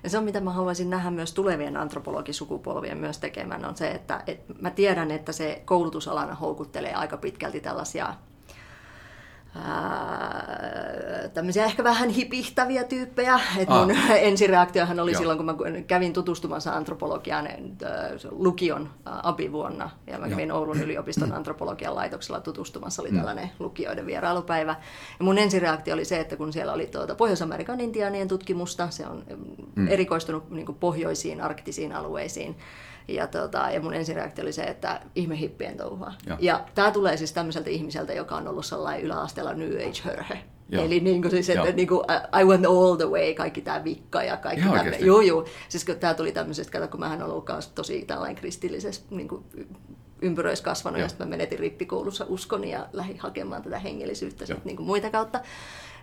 [0.06, 4.22] Ja se on, mitä mä haluaisin nähdä myös tulevien antropologisukupolvien myös tekemään, on se, että,
[4.26, 8.14] että mä tiedän, että se koulutusalana houkuttelee aika pitkälti tällaisia
[11.34, 13.40] tämmöisiä ehkä vähän hipihtäviä tyyppejä.
[13.58, 14.10] Et mun ah.
[14.30, 15.18] ensireaktiohan oli Joo.
[15.18, 15.54] silloin, kun mä
[15.86, 17.48] kävin tutustumassa antropologiaan
[18.30, 19.90] lukion abivuonna.
[20.06, 20.58] Ja mä kävin Joo.
[20.58, 23.16] Oulun yliopiston antropologian laitoksella tutustumassa, oli mm.
[23.16, 24.76] tällainen lukioiden vierailupäivä.
[25.18, 29.24] Ja mun ensireaktio oli se, että kun siellä oli tuota Pohjois-Amerikan intiaanien tutkimusta, se on
[29.76, 29.88] mm.
[29.88, 32.56] erikoistunut niin pohjoisiin arktisiin alueisiin,
[33.08, 36.12] ja, tota, ja mun ensireaktio oli se, että ihme hippien touhua.
[36.26, 40.38] Ja, ja tämä tulee siis tämmöiseltä ihmiseltä, joka on ollut sellainen yläasteella New Age-hörhe.
[40.68, 40.84] Joo.
[40.84, 42.04] Eli niin kuin siis, että niin kuin,
[42.40, 44.84] I went all the way, kaikki tämä vikka ja kaikki tämä.
[45.00, 45.44] Joo, joo.
[45.68, 49.44] Siis kun tämä tuli tämmöisestä, kato, kun mähän ollut tosi tällainen kristillisessä niin kuin,
[50.22, 54.76] ympyröissä kasvanut, ja sitten mä menetin rippikoulussa uskoni ja lähdin hakemaan tätä hengellisyyttä sit, niin
[54.76, 55.40] kuin muita kautta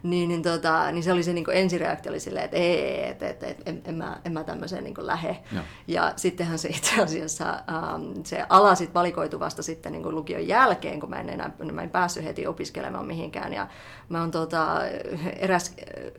[0.04, 3.24] niin, niin, tota, niin se oli se niin kuin ensireaktio oli silleen, että ei, et,
[3.24, 5.38] et, et, en, en, mä, en mä tämmöiseen niin lähe.
[5.52, 5.62] Ja.
[5.88, 10.48] ja sittenhän se itse asiassa, ähm, se ala sit valikoitu vasta sitten niin kuin lukion
[10.48, 13.54] jälkeen, kun mä en enää mä en päässyt heti opiskelemaan mihinkään.
[13.54, 13.68] Ja
[14.10, 14.80] mä oon tota,
[15.40, 15.76] eräs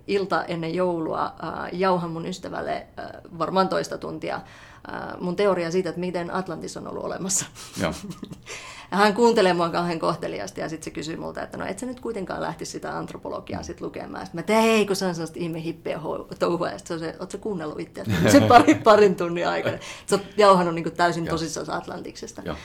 [0.07, 3.07] ilta ennen joulua äh, jauhan mun ystävälle äh,
[3.39, 4.43] varmaan toista tuntia äh,
[5.21, 7.47] mun teoria siitä, että miten Atlantis on ollut olemassa.
[7.81, 7.95] Ja
[8.91, 12.01] hän kuuntelee mua kauhean kohteliasti ja sitten se kysyy multa, että no et sä nyt
[12.01, 14.27] kuitenkaan lähtisi sitä antropologiaa sit lukemaan.
[14.27, 16.01] Sitten mä tein, ei kun se on sellaista ihme hippeä
[16.39, 16.69] touhua.
[16.69, 19.79] Ja sitten se, oot sä kuunnellut itse sen parin, parin tunnin aikana.
[20.07, 22.43] Sä oot jauhannut niin täysin tosissaan Atlantiksesta.
[22.45, 22.57] Ja.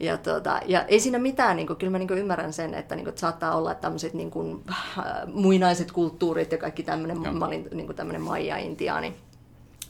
[0.00, 2.94] Ja, tota, ja ei siinä mitään, niin kuin, kyllä mä niin kuin ymmärrän sen, että,
[2.94, 7.46] niin kuin, että saattaa olla tämmöiset niin kuin, äh, muinaiset kulttuurit ja kaikki tämmöinen, mä
[7.46, 9.14] olin niin kuin tämmöinen Maija-intiaani,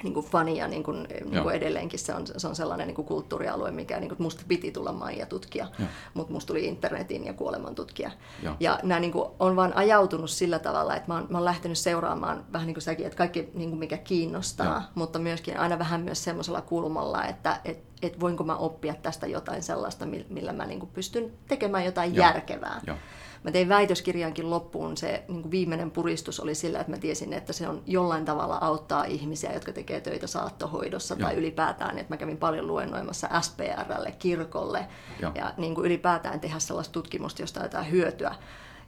[0.02, 2.94] niin kuin fani ja niin kuin, niin kuin edelleenkin se on, se on sellainen niin
[2.94, 5.66] kuin kulttuurialue, mikä niin kuin musta piti tulla Maija tutkia,
[6.14, 8.10] mutta musta tuli internetin ja kuoleman tutkija.
[8.42, 11.44] Ja, ja nämä niin kuin, on vaan ajautunut sillä tavalla, että mä oon, mä oon
[11.44, 14.82] lähtenyt seuraamaan vähän niin kuin säkin, että kaikki niin kuin mikä kiinnostaa, ja.
[14.94, 19.62] mutta myöskin aina vähän myös semmoisella kulmalla, että et, et voinko mä oppia tästä jotain
[19.62, 22.22] sellaista, millä mä niin kuin pystyn tekemään jotain ja.
[22.22, 22.80] järkevää.
[22.86, 22.96] Ja
[23.44, 27.68] mä tein väitöskirjankin loppuun, se niin viimeinen puristus oli sillä, että mä tiesin, että se
[27.68, 31.28] on jollain tavalla auttaa ihmisiä, jotka tekee töitä saattohoidossa Joo.
[31.28, 34.86] tai ylipäätään, että mä kävin paljon luennoimassa SPRlle, kirkolle
[35.20, 35.32] Joo.
[35.34, 38.34] ja niin kuin ylipäätään tehdä sellaista tutkimusta, josta jotain hyötyä.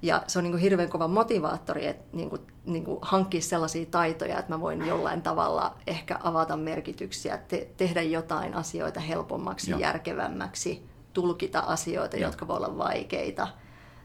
[0.02, 3.86] Ja se on niin kuin hirveän kova motivaattori, että niin kuin, niin kuin hankkia sellaisia
[3.86, 9.80] taitoja, että mä voin jollain tavalla ehkä avata merkityksiä, te- tehdä jotain asioita helpommaksi, Joo.
[9.80, 12.28] järkevämmäksi, tulkita asioita, Joo.
[12.28, 13.48] jotka voi olla vaikeita–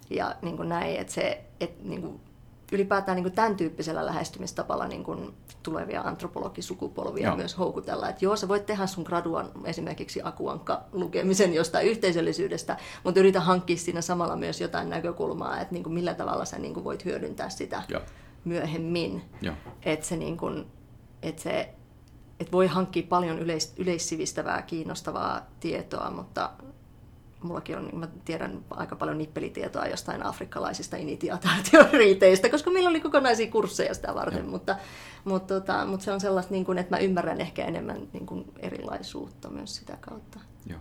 [0.10, 2.20] ja niin kuin näin, että se, että niin kuin
[2.72, 5.34] ylipäätään niin kuin tämän tyyppisellä lähestymistapalla niin kuin
[5.64, 7.36] tulevia antropologisukupolvia joo.
[7.36, 8.10] myös houkutella.
[8.10, 13.78] Että joo, sä voit tehdä sun graduan esimerkiksi akuankka lukemisen jostain yhteisöllisyydestä, mutta yritä hankkia
[13.78, 17.50] siinä samalla myös jotain näkökulmaa, että niin kuin millä tavalla sä niin kuin voit hyödyntää
[17.50, 18.02] sitä joo.
[18.46, 19.22] myöhemmin.
[19.84, 20.66] Että se, niin kuin,
[21.22, 21.74] että se
[22.40, 26.50] että voi hankkia paljon yleis, yleissivistävää, kiinnostavaa tietoa, mutta
[27.44, 33.94] mullakin on, mä tiedän aika paljon nippelitietoa jostain afrikkalaisista initiaatioreiteistä, koska meillä oli kokonaisia kursseja
[33.94, 34.50] sitä varten, ja.
[34.50, 34.76] mutta,
[35.24, 38.46] mutta, tota, mutta se on sellaista, niin kuin, että mä ymmärrän ehkä enemmän niin kuin
[38.60, 40.40] erilaisuutta myös sitä kautta.
[40.66, 40.80] Joo.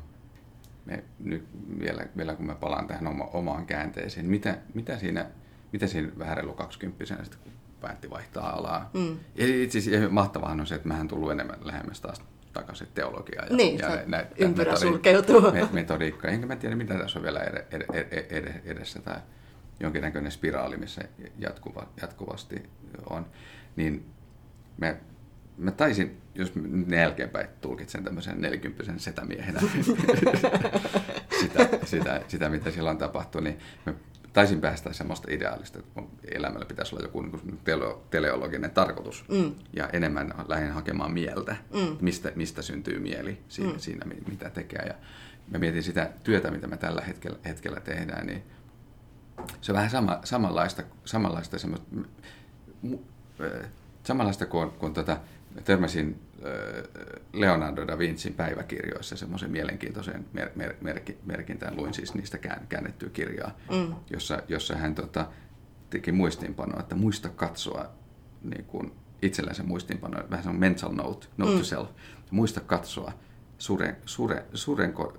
[0.84, 1.48] Me, nyt
[1.78, 5.26] vielä, vielä kun mä palaan tähän oma, omaan käänteeseen, mitä, mitä siinä,
[5.72, 8.90] mitä siinä vähän reilu 20 sitten kun päätti vaihtaa alaa?
[8.94, 9.18] Mm.
[9.36, 12.22] Itse asiassa mahtavahan on se, että mähän tullut enemmän lähemmäs taas
[12.53, 13.46] takaisin teologiaa.
[13.46, 15.42] Ja, niin, ja näitä, ympyrä metodi- sulkeutuu.
[16.24, 17.40] Enkä mä tiedä, mitä tässä on vielä
[18.64, 19.16] edessä tai
[19.80, 21.03] jonkinnäköinen spiraali, missä
[21.38, 22.62] jatkuva, jatkuvasti
[23.11, 23.26] on.
[23.76, 24.07] Niin
[24.78, 24.96] me,
[25.59, 26.53] mä taisin, jos
[26.88, 29.61] jälkeenpäin tulkitsen tämmöisen 40 setämiehenä
[31.40, 33.94] sitä, sitä, sitä, mitä silloin tapahtui, niin me
[34.39, 36.03] taisin päästä semmoista ideaalista, että
[36.34, 39.55] elämällä pitäisi olla joku niin tele- teleologinen tarkoitus mm.
[39.76, 41.97] ja enemmän lähden hakemaan mieltä, mm.
[42.01, 43.78] mistä, mistä syntyy mieli siinä, mm.
[43.78, 44.82] siinä, mitä tekee.
[44.86, 44.95] Ja
[45.51, 48.43] mä mietin sitä työtä, mitä me tällä hetkellä, hetkellä tehdään, niin
[49.61, 51.86] se on vähän sama, samanlaista, samanlaista, semmoista,
[54.05, 55.16] samanlaista kuin, kuin tota,
[55.64, 56.20] törmäsin
[57.32, 61.76] Leonardo da Vincin päiväkirjoissa semmoisen mielenkiintoisen mer- mer- mer- merkintään.
[61.76, 62.38] Luin siis niistä
[62.68, 63.94] käännettyä kirjaa, mm.
[64.11, 65.26] jossa, jossa hän tota,
[65.90, 67.88] teki muistiinpanoa, että muista katsoa
[68.42, 68.92] niin kuin
[69.22, 71.59] itsellänsä muistiinpanoa, vähän semmoinen mental note, note mm.
[71.59, 71.88] to self.
[72.30, 73.12] Muista katsoa
[73.59, 75.18] suren, sure, surenko,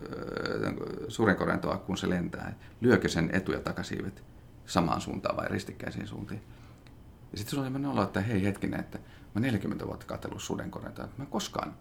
[1.08, 2.56] surenkorentoa, kun se lentää.
[2.82, 4.24] Lyökö sen etu- ja takasiivet
[4.66, 6.42] samaan suuntaan vai ristikkäisiin suuntiin?
[7.32, 9.00] Ja sitten sulla oli olo, että hei hetkinen, että
[9.36, 11.74] mä 40 vuotta katsellut sudenkorjata, että mä koskaan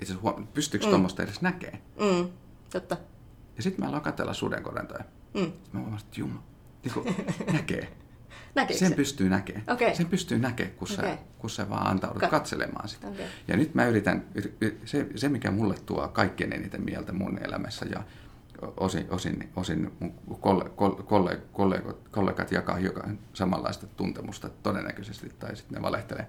[0.00, 0.90] itse asiassa pystyykö mm.
[0.90, 1.80] tuommoista edes näkee.
[2.00, 2.28] Mm,
[2.72, 2.96] totta.
[3.56, 5.04] Ja sitten mä aloin katsella sudenkorentoja.
[5.34, 5.52] Mm.
[5.72, 6.42] Mä huomasin, että jumma,
[6.84, 7.16] niin
[7.52, 7.92] näkee.
[8.54, 8.94] Näkeekö Sen se?
[8.94, 9.64] pystyy näkemään.
[9.68, 9.94] Okay.
[9.94, 11.10] Sen pystyy näkemään, kun, okay.
[11.10, 13.08] sä, kun sä vaan antaudut Ka- katselemaan sitä.
[13.08, 13.24] Okay.
[13.48, 14.24] Ja nyt mä yritän,
[14.84, 18.02] se, se mikä mulle tuo kaikkein eniten mieltä mun elämässä ja
[18.76, 20.70] osin, osin, osin mun kolle,
[21.06, 26.26] kolle, kollegot, kollegat jakaa hiukan samanlaista tuntemusta todennäköisesti, tai sitten ne valehtelee.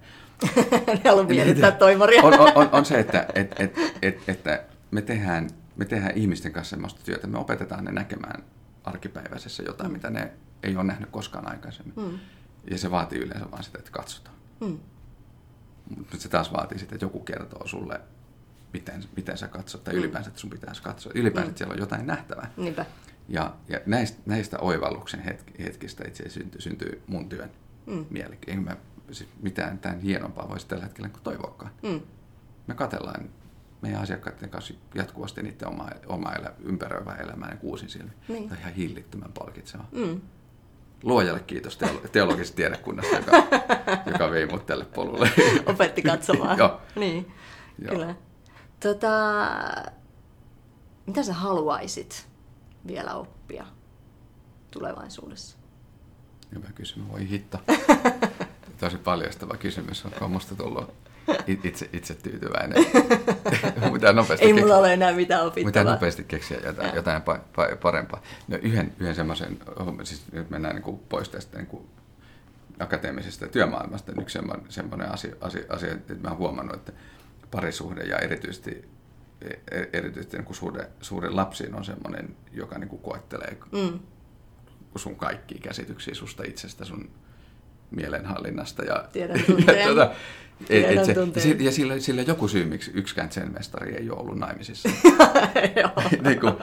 [0.86, 2.22] ne haluaa miellyttää toimaria.
[2.22, 6.52] on, on, on, on se, että et, et, et, että me, tehdään, me tehdään ihmisten
[6.52, 8.44] kanssa sellaista työtä, me opetetaan ne näkemään
[8.84, 9.92] arkipäiväisessä jotain, mm.
[9.92, 11.94] mitä ne ei ole nähnyt koskaan aikaisemmin.
[11.96, 12.18] Mm.
[12.70, 14.36] Ja se vaatii yleensä vain sitä, että katsotaan.
[14.60, 14.78] Mm.
[15.96, 18.00] Mutta se taas vaatii sitä, että joku kertoo sulle
[18.72, 20.00] miten, miten sä katsot, tai mm.
[20.00, 21.12] ylipäänsä, että sun pitäisi katsoa.
[21.14, 21.50] Ylipäänsä, mm.
[21.50, 22.50] että siellä on jotain nähtävää.
[22.56, 22.86] Niinpä.
[23.28, 25.22] Ja, ja näistä, näistä oivalluksen
[25.58, 27.50] hetkistä itse syntyy, syntyy mun työn
[27.86, 28.06] mm.
[28.10, 28.38] mieli.
[28.46, 28.76] Ei mä
[29.10, 31.72] siis mitään tämän hienompaa voisi tällä hetkellä kuin toivoakaan.
[31.82, 32.00] Mm.
[32.66, 33.30] Me katellaan
[33.82, 38.12] meidän asiakkaiden kanssa jatkuvasti niiden omaa, oma elä, ympäröivää elämää ja kuusin silmin.
[38.28, 38.42] Niin.
[38.42, 39.84] Tämä on ihan hillittömän palkitseva.
[39.92, 40.20] Mm.
[41.02, 43.32] Luojalle kiitos teolo- teologisesta tiedekunnasta, joka,
[44.12, 45.30] joka vei mut tälle polulle.
[45.66, 46.58] Opetti katsomaan.
[46.62, 46.80] Joo.
[46.96, 47.32] Niin,
[47.78, 47.94] Joo.
[47.94, 48.14] kyllä.
[48.82, 49.10] Tota,
[51.06, 52.26] mitä sä haluaisit
[52.86, 53.66] vielä oppia
[54.70, 55.56] tulevaisuudessa?
[56.54, 57.58] Hyvä kysymys, voi hitto.
[58.80, 60.94] Tosi paljastava kysymys, onko musta tullut
[61.64, 62.84] itse, itse tyytyväinen.
[63.92, 65.82] mitä nopeasti Ei mulla ole enää mitään opittavaa.
[65.82, 68.22] Mitä nopeasti keksiä jotain, jotain pa, pa, parempaa.
[68.48, 69.58] No yhden, yhden semmoisen,
[70.02, 71.86] siis nyt mennään niin kuin pois tästä niin kuin
[72.78, 74.12] akateemisesta työmaailmasta.
[74.20, 76.92] Yksi semmoinen, semmoinen asia, asia, asia, että mä oon huomannut, että
[77.52, 78.84] parisuhde ja erityisesti
[79.70, 84.00] e- erityisesti niin kuin suhde, suhde lapsiin on semmoinen, joka niin kuin koettelee mm.
[84.96, 87.10] sun kaikkia käsityksiä susta itsestä, sun
[87.90, 88.82] mielenhallinnasta.
[88.82, 89.36] Ja, Tiedän
[89.78, 90.14] ja, tuota,
[90.70, 91.04] et, et
[91.42, 94.88] se, ja sillä, sillä joku syy, miksi yksikään sen mestari ei ole ollut naimisissa.
[96.24, 96.54] niin kuin,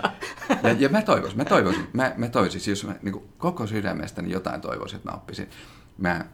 [0.64, 3.68] ja, ja mä toivoisin, mä toivoisin, mä, mä toivoisin, siis jos mä niin kuin koko
[3.68, 5.50] sydämestäni jotain toivoisin, että mä oppisin.
[5.98, 6.26] Mä,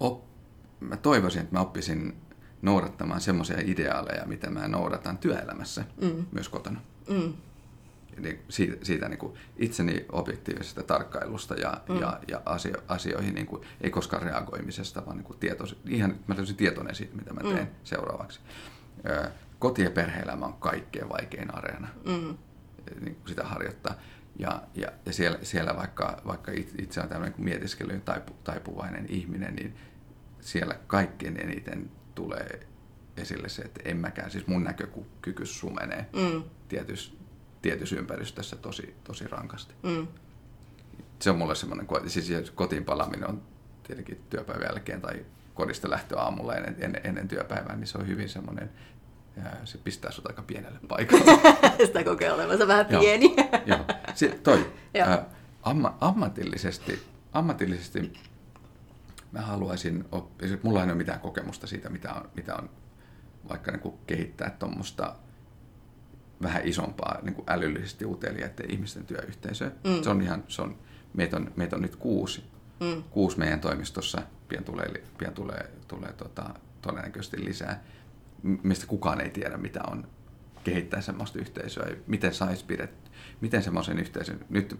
[0.00, 0.24] op,
[0.80, 2.16] mä toivoisin, että mä oppisin
[2.62, 6.26] noudattamaan semmoisia ideaaleja, mitä mä noudatan työelämässä, mm.
[6.32, 6.80] myös kotona.
[7.08, 7.32] Mm.
[8.18, 12.00] Niin siitä, siitä niin kuin itseni objektiivisesta tarkkailusta ja, mm.
[12.00, 16.34] ja, ja asio, asioihin niin kuin, ei koskaan reagoimisesta, vaan niin kuin tietois, ihan mä
[16.56, 17.74] tietoinen siitä, mitä mä teen mm.
[17.84, 18.40] seuraavaksi.
[19.58, 22.36] Koti- ja perhe-elämä on kaikkein vaikein areena mm.
[23.00, 23.94] niin kuin sitä harjoittaa.
[24.38, 29.76] Ja, ja, ja siellä, siellä vaikka, vaikka itse on tämmöinen mietiskelyyn taipu, taipuvainen ihminen, niin
[30.40, 31.90] siellä kaikkein eniten
[32.20, 32.66] tulee
[33.16, 36.42] esille se, että en mäkään, siis mun näkökyky sumenee mm.
[36.68, 37.12] tietyssä,
[37.62, 39.74] tietyssä ympäristössä tosi, tosi rankasti.
[39.82, 40.06] Mm.
[41.18, 43.42] Se on mulle semmoinen, siis kotiin palaaminen on
[43.86, 48.28] tietenkin työpäivän jälkeen tai kodista lähtö aamulla ennen, ennen, ennen työpäivää, niin se on hyvin
[48.28, 48.70] semmoinen,
[49.64, 51.24] se pistää sut aika pienelle paikalle.
[51.86, 53.34] Sitä kokee olevansa vähän pieni.
[53.36, 53.84] joo, joo.
[54.14, 54.72] Se, toi,
[55.62, 57.02] amma, ammatillisesti,
[57.32, 58.12] ammatillisesti
[59.32, 62.70] mä haluaisin oppia, mulla ei ole mitään kokemusta siitä, mitä on, mitä on
[63.48, 65.16] vaikka niin kuin kehittää tuommoista
[66.42, 69.70] vähän isompaa niin kuin älyllisesti uteliaiden ihmisten työyhteisöä.
[69.84, 70.02] Mm.
[70.02, 70.78] Se on ihan, se on,
[71.14, 72.44] meitä on, meitä on nyt kuusi,
[72.80, 73.02] mm.
[73.10, 77.82] kuusi meidän toimistossa, pian tulee, pian tulee, tulee tota, todennäköisesti lisää,
[78.42, 80.08] mistä kukaan ei tiedä, mitä on
[80.64, 83.10] kehittää semmoista yhteisöä, miten saisi pidet,
[83.40, 84.78] miten semmoisen yhteisön, nyt,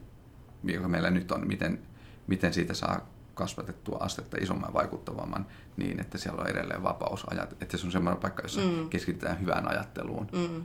[0.65, 1.79] joka meillä nyt on, miten,
[2.27, 3.09] miten siitä saa
[3.41, 8.21] kasvatettua astetta isomman vaikuttavamman niin, että siellä on edelleen vapaus ajat, että se on semmoinen
[8.21, 8.89] paikka, jossa mm.
[8.89, 10.65] keskitytään hyvään ajatteluun mm.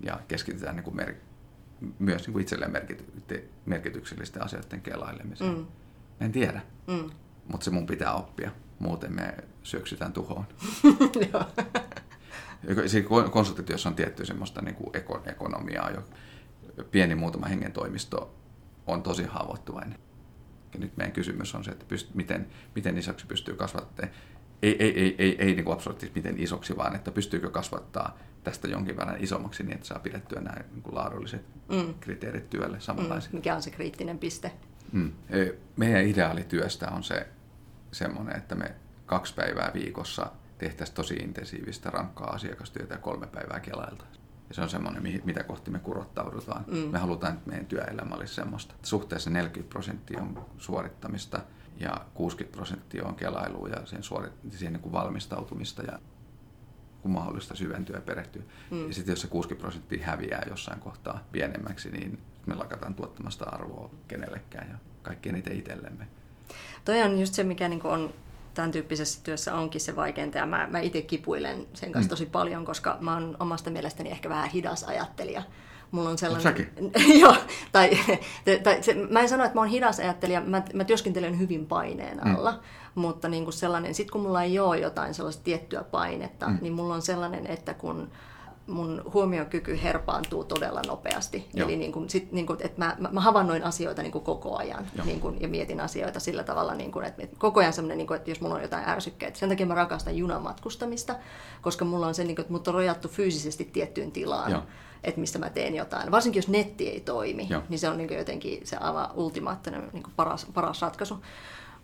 [0.00, 1.14] ja keskitytään niin kuin mer-
[1.98, 5.56] myös niin kuin itselleen merkity- merkityksellisten asioiden kelailemiseen.
[5.56, 5.66] Mm.
[6.20, 7.10] En tiedä, mm.
[7.48, 10.44] mutta se mun pitää oppia, muuten me syöksytään tuhoon.
[12.86, 14.90] Siinä konsultaatiossa on tietty semmoista niin kuin
[15.24, 16.04] ekonomiaa, jo
[16.90, 18.34] pieni muutama hengen toimisto
[18.86, 19.98] on tosi haavoittuvainen.
[20.74, 24.14] Ja nyt meidän kysymys on se, että pyst- miten, miten isoksi pystyy kasvattamaan.
[24.62, 28.96] Ei, ei, ei, ei, ei niin absoluuttisesti miten isoksi, vaan että pystyykö kasvattaa tästä jonkin
[28.96, 31.94] verran isommaksi niin, että saa pidettyä nämä niin kuin laadulliset mm.
[32.00, 33.32] kriteerit työlle samanlaisina.
[33.32, 33.36] Mm.
[33.36, 34.52] Mikä on se kriittinen piste?
[34.92, 35.12] Mm.
[35.30, 37.26] E, meidän ideaalityöstä on se
[37.92, 38.74] semmoinen, että me
[39.06, 44.04] kaksi päivää viikossa tehtäisiin tosi intensiivistä, rankkaa asiakastyötä ja kolme päivää kelailta.
[44.52, 46.64] Ja se on semmoinen, mitä kohti me kurottaudutaan.
[46.66, 46.76] Mm.
[46.76, 48.74] Me halutaan, että meidän työelämä olisi semmoista.
[48.82, 51.40] Suhteessa 40 prosenttia on suorittamista
[51.76, 55.98] ja 60 prosenttia on kelailua ja sen suorit- siihen niin kuin valmistautumista ja
[57.02, 58.42] kun mahdollista syventyä ja perehtyä.
[58.70, 58.86] Mm.
[58.88, 63.90] Ja sitten jos se 60 prosenttia häviää jossain kohtaa pienemmäksi, niin me lakataan tuottamasta arvoa
[64.08, 66.06] kenellekään ja kaikkien niitä itsellemme.
[66.84, 68.12] Toi on just se, mikä niin on
[68.54, 72.10] tämän tyyppisessä työssä onkin se vaikeinta ja mä, mä itse kipuilen sen kanssa mm.
[72.10, 75.42] tosi paljon, koska mä oon omasta mielestäni ehkä vähän hidas ajattelija.
[75.90, 76.70] Mulla on sellainen...
[77.20, 77.36] Joo,
[77.72, 77.90] tai,
[78.64, 82.20] tai se, mä en sano, että mä oon hidas ajattelija, mä, mä työskentelen hyvin paineen
[82.24, 82.36] mm.
[82.36, 82.58] alla, mm.
[82.94, 86.58] mutta niin kuin sellainen, sit kun mulla ei ole jotain sellaista tiettyä painetta, mm.
[86.60, 88.10] niin mulla on sellainen, että kun
[88.66, 91.48] mun huomiokyky herpaantuu todella nopeasti.
[91.54, 91.68] Joo.
[91.68, 94.56] Eli niin kuin, sit, niin kuin, että mä, mä, mä havainnoin asioita niin kuin koko
[94.56, 98.06] ajan niin kuin, ja mietin asioita sillä tavalla, niin kuin, että koko ajan semmoinen, niin
[98.06, 99.38] kuin, että jos mulla on jotain ärsykkeitä.
[99.38, 101.14] Sen takia mä rakastan junamatkustamista,
[101.62, 104.50] koska mulla on se, niin kuin, että mut on rajattu fyysisesti tiettyyn tilaan.
[104.50, 104.62] Joo
[105.04, 106.10] että mistä mä teen jotain.
[106.10, 107.62] Varsinkin jos netti ei toimi, Joo.
[107.68, 111.18] niin se on niin jotenkin se aivan ultimaattinen niin paras, paras ratkaisu.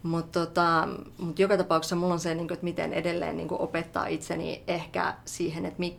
[0.02, 3.60] Mutta tota, mut joka tapauksessa mulla on se, niin kuin, että miten edelleen niin kuin
[3.60, 5.98] opettaa itseni ehkä siihen, että mi,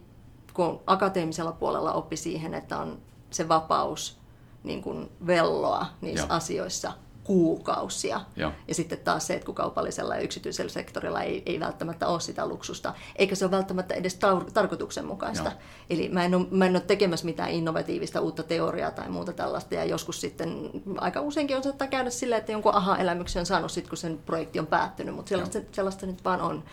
[0.59, 2.99] kun akateemisella puolella oppi siihen, että on
[3.29, 4.17] se vapaus
[4.63, 6.35] niin kuin velloa niissä Joo.
[6.35, 6.91] asioissa
[7.29, 8.21] kuukausia.
[8.35, 8.51] Joo.
[8.67, 12.47] Ja sitten taas se, että kun kaupallisella ja yksityisellä sektorilla ei, ei välttämättä ole sitä
[12.47, 15.49] luksusta, eikä se ole välttämättä edes tar- tarkoituksenmukaista.
[15.49, 15.59] Joo.
[15.89, 19.75] Eli mä en, ole, mä en ole tekemässä mitään innovatiivista uutta teoriaa tai muuta tällaista,
[19.75, 23.89] ja joskus sitten aika useinkin on saattaa käydä silleen, että jonkun aha-elämyksen on saanut sitten,
[23.89, 26.63] kun sen projekti on päättynyt, mutta sellaista, sellaista nyt vaan on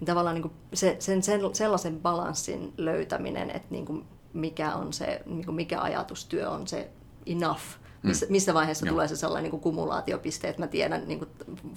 [0.00, 4.92] niin tavallaan niin kuin se, sen, sen, sellaisen balanssin löytäminen, että niin kuin mikä on
[4.92, 6.90] se, niin kuin mikä ajatustyö on se
[7.26, 7.62] enough.
[8.08, 8.92] Missä, missä vaiheessa Joo.
[8.92, 11.30] tulee se sellainen niin kuin kumulaatiopiste, että mä tiedän niin kuin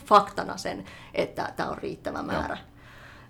[0.05, 2.57] faktana sen, että tämä on riittävä määrä.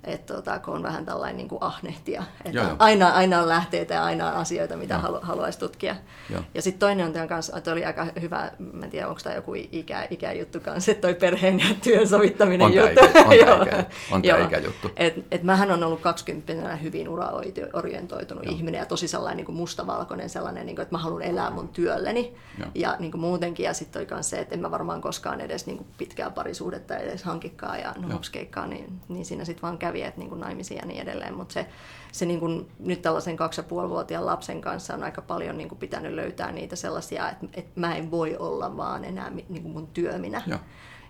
[0.04, 2.76] Että tota, kun on vähän tällainen niin kuin ahnehtija, että Joo, joo.
[2.80, 5.96] aina, aina on lähteitä ja aina on asioita, mitä halu, haluaisi tutkia.
[6.30, 6.42] Joo.
[6.54, 9.36] Ja sitten toinen on tämän kanssa, että oli aika hyvä, mä en tiedä onko tämä
[9.36, 13.00] joku ikä, ikäjuttu kanssa, että toi perheen ja työn sovittaminen On juttu.
[13.00, 13.64] ikä- on Joo.
[13.64, 14.38] ikä- on Joo.
[14.46, 14.92] ikäjuttu.
[14.98, 18.54] Et, et mähän on ollut 20 hyvin uraorientoitunut Joo.
[18.56, 21.68] ihminen ja tosi sellainen niin kuin mustavalkoinen sellainen, niin kuin, että mä haluan elää mun
[21.68, 22.36] työlleni.
[22.60, 22.70] Joo.
[22.76, 25.66] Ja niin kuin muutenkin, ja sitten toi kanssa se, että en mä varmaan koskaan edes
[25.66, 30.20] niin kuin pitkää parisuudetta edes hankikkaa ja hopskeikkaa, niin, niin siinä sitten vaan kävi, että
[30.20, 31.34] niin kuin naimisia ja niin edelleen.
[31.34, 31.68] Mutta se,
[32.12, 35.80] se niin kuin, nyt tällaisen kaksi ja puolivuotiaan lapsen kanssa on aika paljon niin kuin
[35.80, 39.88] pitänyt löytää niitä sellaisia, että, että mä en voi olla vaan enää niin kuin mun
[39.88, 40.42] työminä.
[40.48, 40.60] Joo.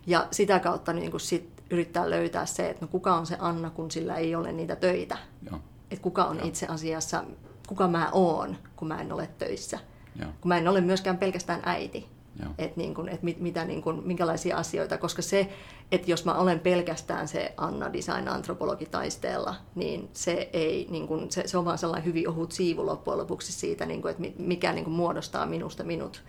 [0.07, 3.69] Ja sitä kautta niin kuin sit yrittää löytää se, että no kuka on se Anna,
[3.69, 5.17] kun sillä ei ole niitä töitä.
[5.51, 5.59] Joo.
[5.91, 6.47] Että kuka on Joo.
[6.47, 7.23] itse asiassa,
[7.67, 9.80] kuka mä oon, kun mä en ole töissä.
[10.19, 10.30] Joo.
[10.41, 12.16] Kun mä en ole myöskään pelkästään äiti.
[12.57, 15.49] Että niin kun, et mit, mitä, niin kun, minkälaisia asioita, koska se,
[15.91, 21.31] että jos mä olen pelkästään se Anna Design antropologi taisteella, niin se, ei, niin kun,
[21.31, 24.35] se, se on vaan sellainen hyvin ohut siivu loppujen lopuksi siitä, niin kun, että mi-
[24.38, 26.23] mikä niin kun muodostaa minusta minut.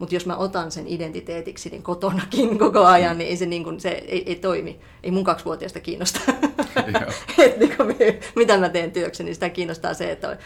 [0.00, 3.80] Mutta jos mä otan sen identiteetiksi niin kotonakin koko ajan, niin ei se, niin kun,
[3.80, 4.80] se ei, ei toimi.
[5.02, 6.20] Ei mun kaksivuotiaista kiinnosta.
[7.38, 7.86] Et niin kun,
[8.36, 10.38] mitä mä teen työkseni, niin sitä kiinnostaa se, että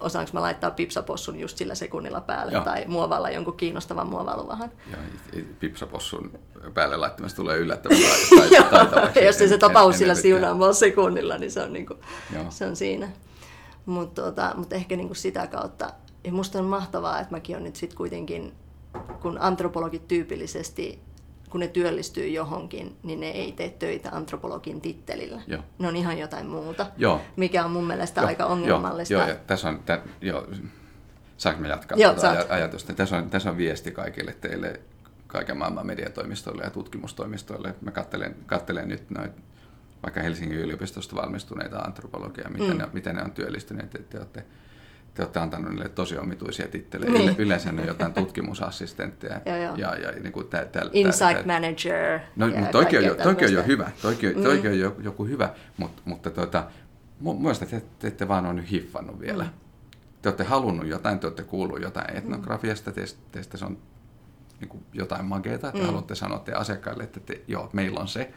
[0.00, 2.64] osaanko mä laittaa pipsapossun just sillä sekunnilla päälle Joo.
[2.64, 4.70] tai muovailla jonkun kiinnostavan muovailuvahan.
[5.60, 6.38] Pipsapossun
[6.74, 7.98] päälle laittamista tulee yllättävän
[8.70, 9.24] taitavaksi.
[9.24, 11.94] jos ei se tapaus sillä siunaamalla sekunnilla, niin se on, niinku,
[12.34, 12.44] Joo.
[12.50, 13.08] se on siinä.
[13.86, 15.92] Mutta tota, mut ehkä niinku sitä kautta,
[16.24, 18.52] ja musta on mahtavaa, että mäkin on nyt sitten kuitenkin,
[19.22, 21.00] kun antropologit tyypillisesti,
[21.50, 25.42] kun ne työllistyy johonkin, niin ne ei tee töitä antropologin tittelillä.
[25.46, 25.62] Joo.
[25.78, 27.20] Ne on ihan jotain muuta, Joo.
[27.36, 29.14] mikä on mun mielestä Joo, aika ongelmallista.
[29.14, 30.46] Joo, joo ja tässä on, tä, joo,
[31.36, 32.48] saanko mä jatkaa Joo, tuota saat.
[32.48, 32.94] aj- ajatusta?
[32.94, 34.80] Tässä on, tässä on viesti kaikille teille,
[35.26, 37.74] kaiken maailman mediatoimistoille ja tutkimustoimistoille.
[37.80, 39.32] Mä kattelen, kattelen nyt noit,
[40.02, 42.78] vaikka Helsingin yliopistosta valmistuneita antropologia, miten, Mm.
[42.78, 43.94] ne, miten ne on työllistyneet.
[43.94, 44.44] Että te olette,
[45.16, 47.12] te olette antanut niille tosi omituisia tittelejä.
[47.12, 47.24] Niin.
[47.24, 49.40] Yle, yleensä ne on jotain tutkimusassistentteja.
[49.46, 49.74] Joo, joo.
[49.76, 52.20] Ja, ja niin kuin tä, tä, Insight tä- manager.
[52.36, 55.24] No, ja mutta toikin on, jo, toikin on jo hyvä, toikin, toikin on jo, joku
[55.26, 56.64] hyvä, mutta, mutta tuota,
[57.24, 59.44] mu- mielestä te, te ette vaan ole nyt hiffannut vielä.
[59.44, 59.50] Mm.
[60.22, 63.78] Te olette halunnut jotain, te olette kuullut jotain etnografiasta, teistä, teistä se on
[64.60, 65.86] niin kuin jotain makeata, te Mm.
[65.86, 68.30] haluatte sanoa te asiakkaille, että te, joo, meillä on se,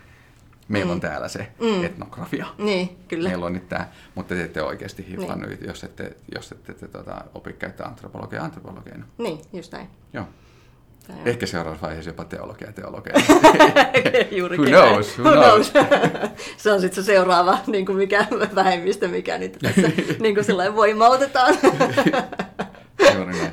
[0.70, 1.84] meillä on täällä se Mm.
[1.84, 2.46] etnografia.
[2.58, 3.30] Niin, kyllä.
[3.30, 7.22] Meillä on nyt tämä, mutta te ette oikeasti hiffannut, jos ette, jos ette te, tuota,
[7.34, 9.06] opi käyttää antropologia antropologeina.
[9.18, 9.90] Niin, just näin.
[10.14, 10.26] Joo.
[11.08, 13.14] Tämä on- Ehkä seuraavassa vaiheessa jopa teologia teologia.
[14.38, 15.74] Juurikin Who knows, who knows?
[16.58, 19.82] se on sitten se seuraava niin kuin mikä vähemmistö, mikä niitä tässä
[20.20, 21.56] niin kuin sillä voimautetaan.
[23.16, 23.52] Juuri näin.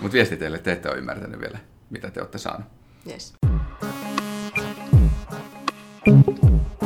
[0.00, 1.58] Mutta viesti teille, te ette ole ymmärtänyt vielä,
[1.90, 2.66] mitä te olette saanut.
[3.10, 3.34] yes.
[6.06, 6.83] うん。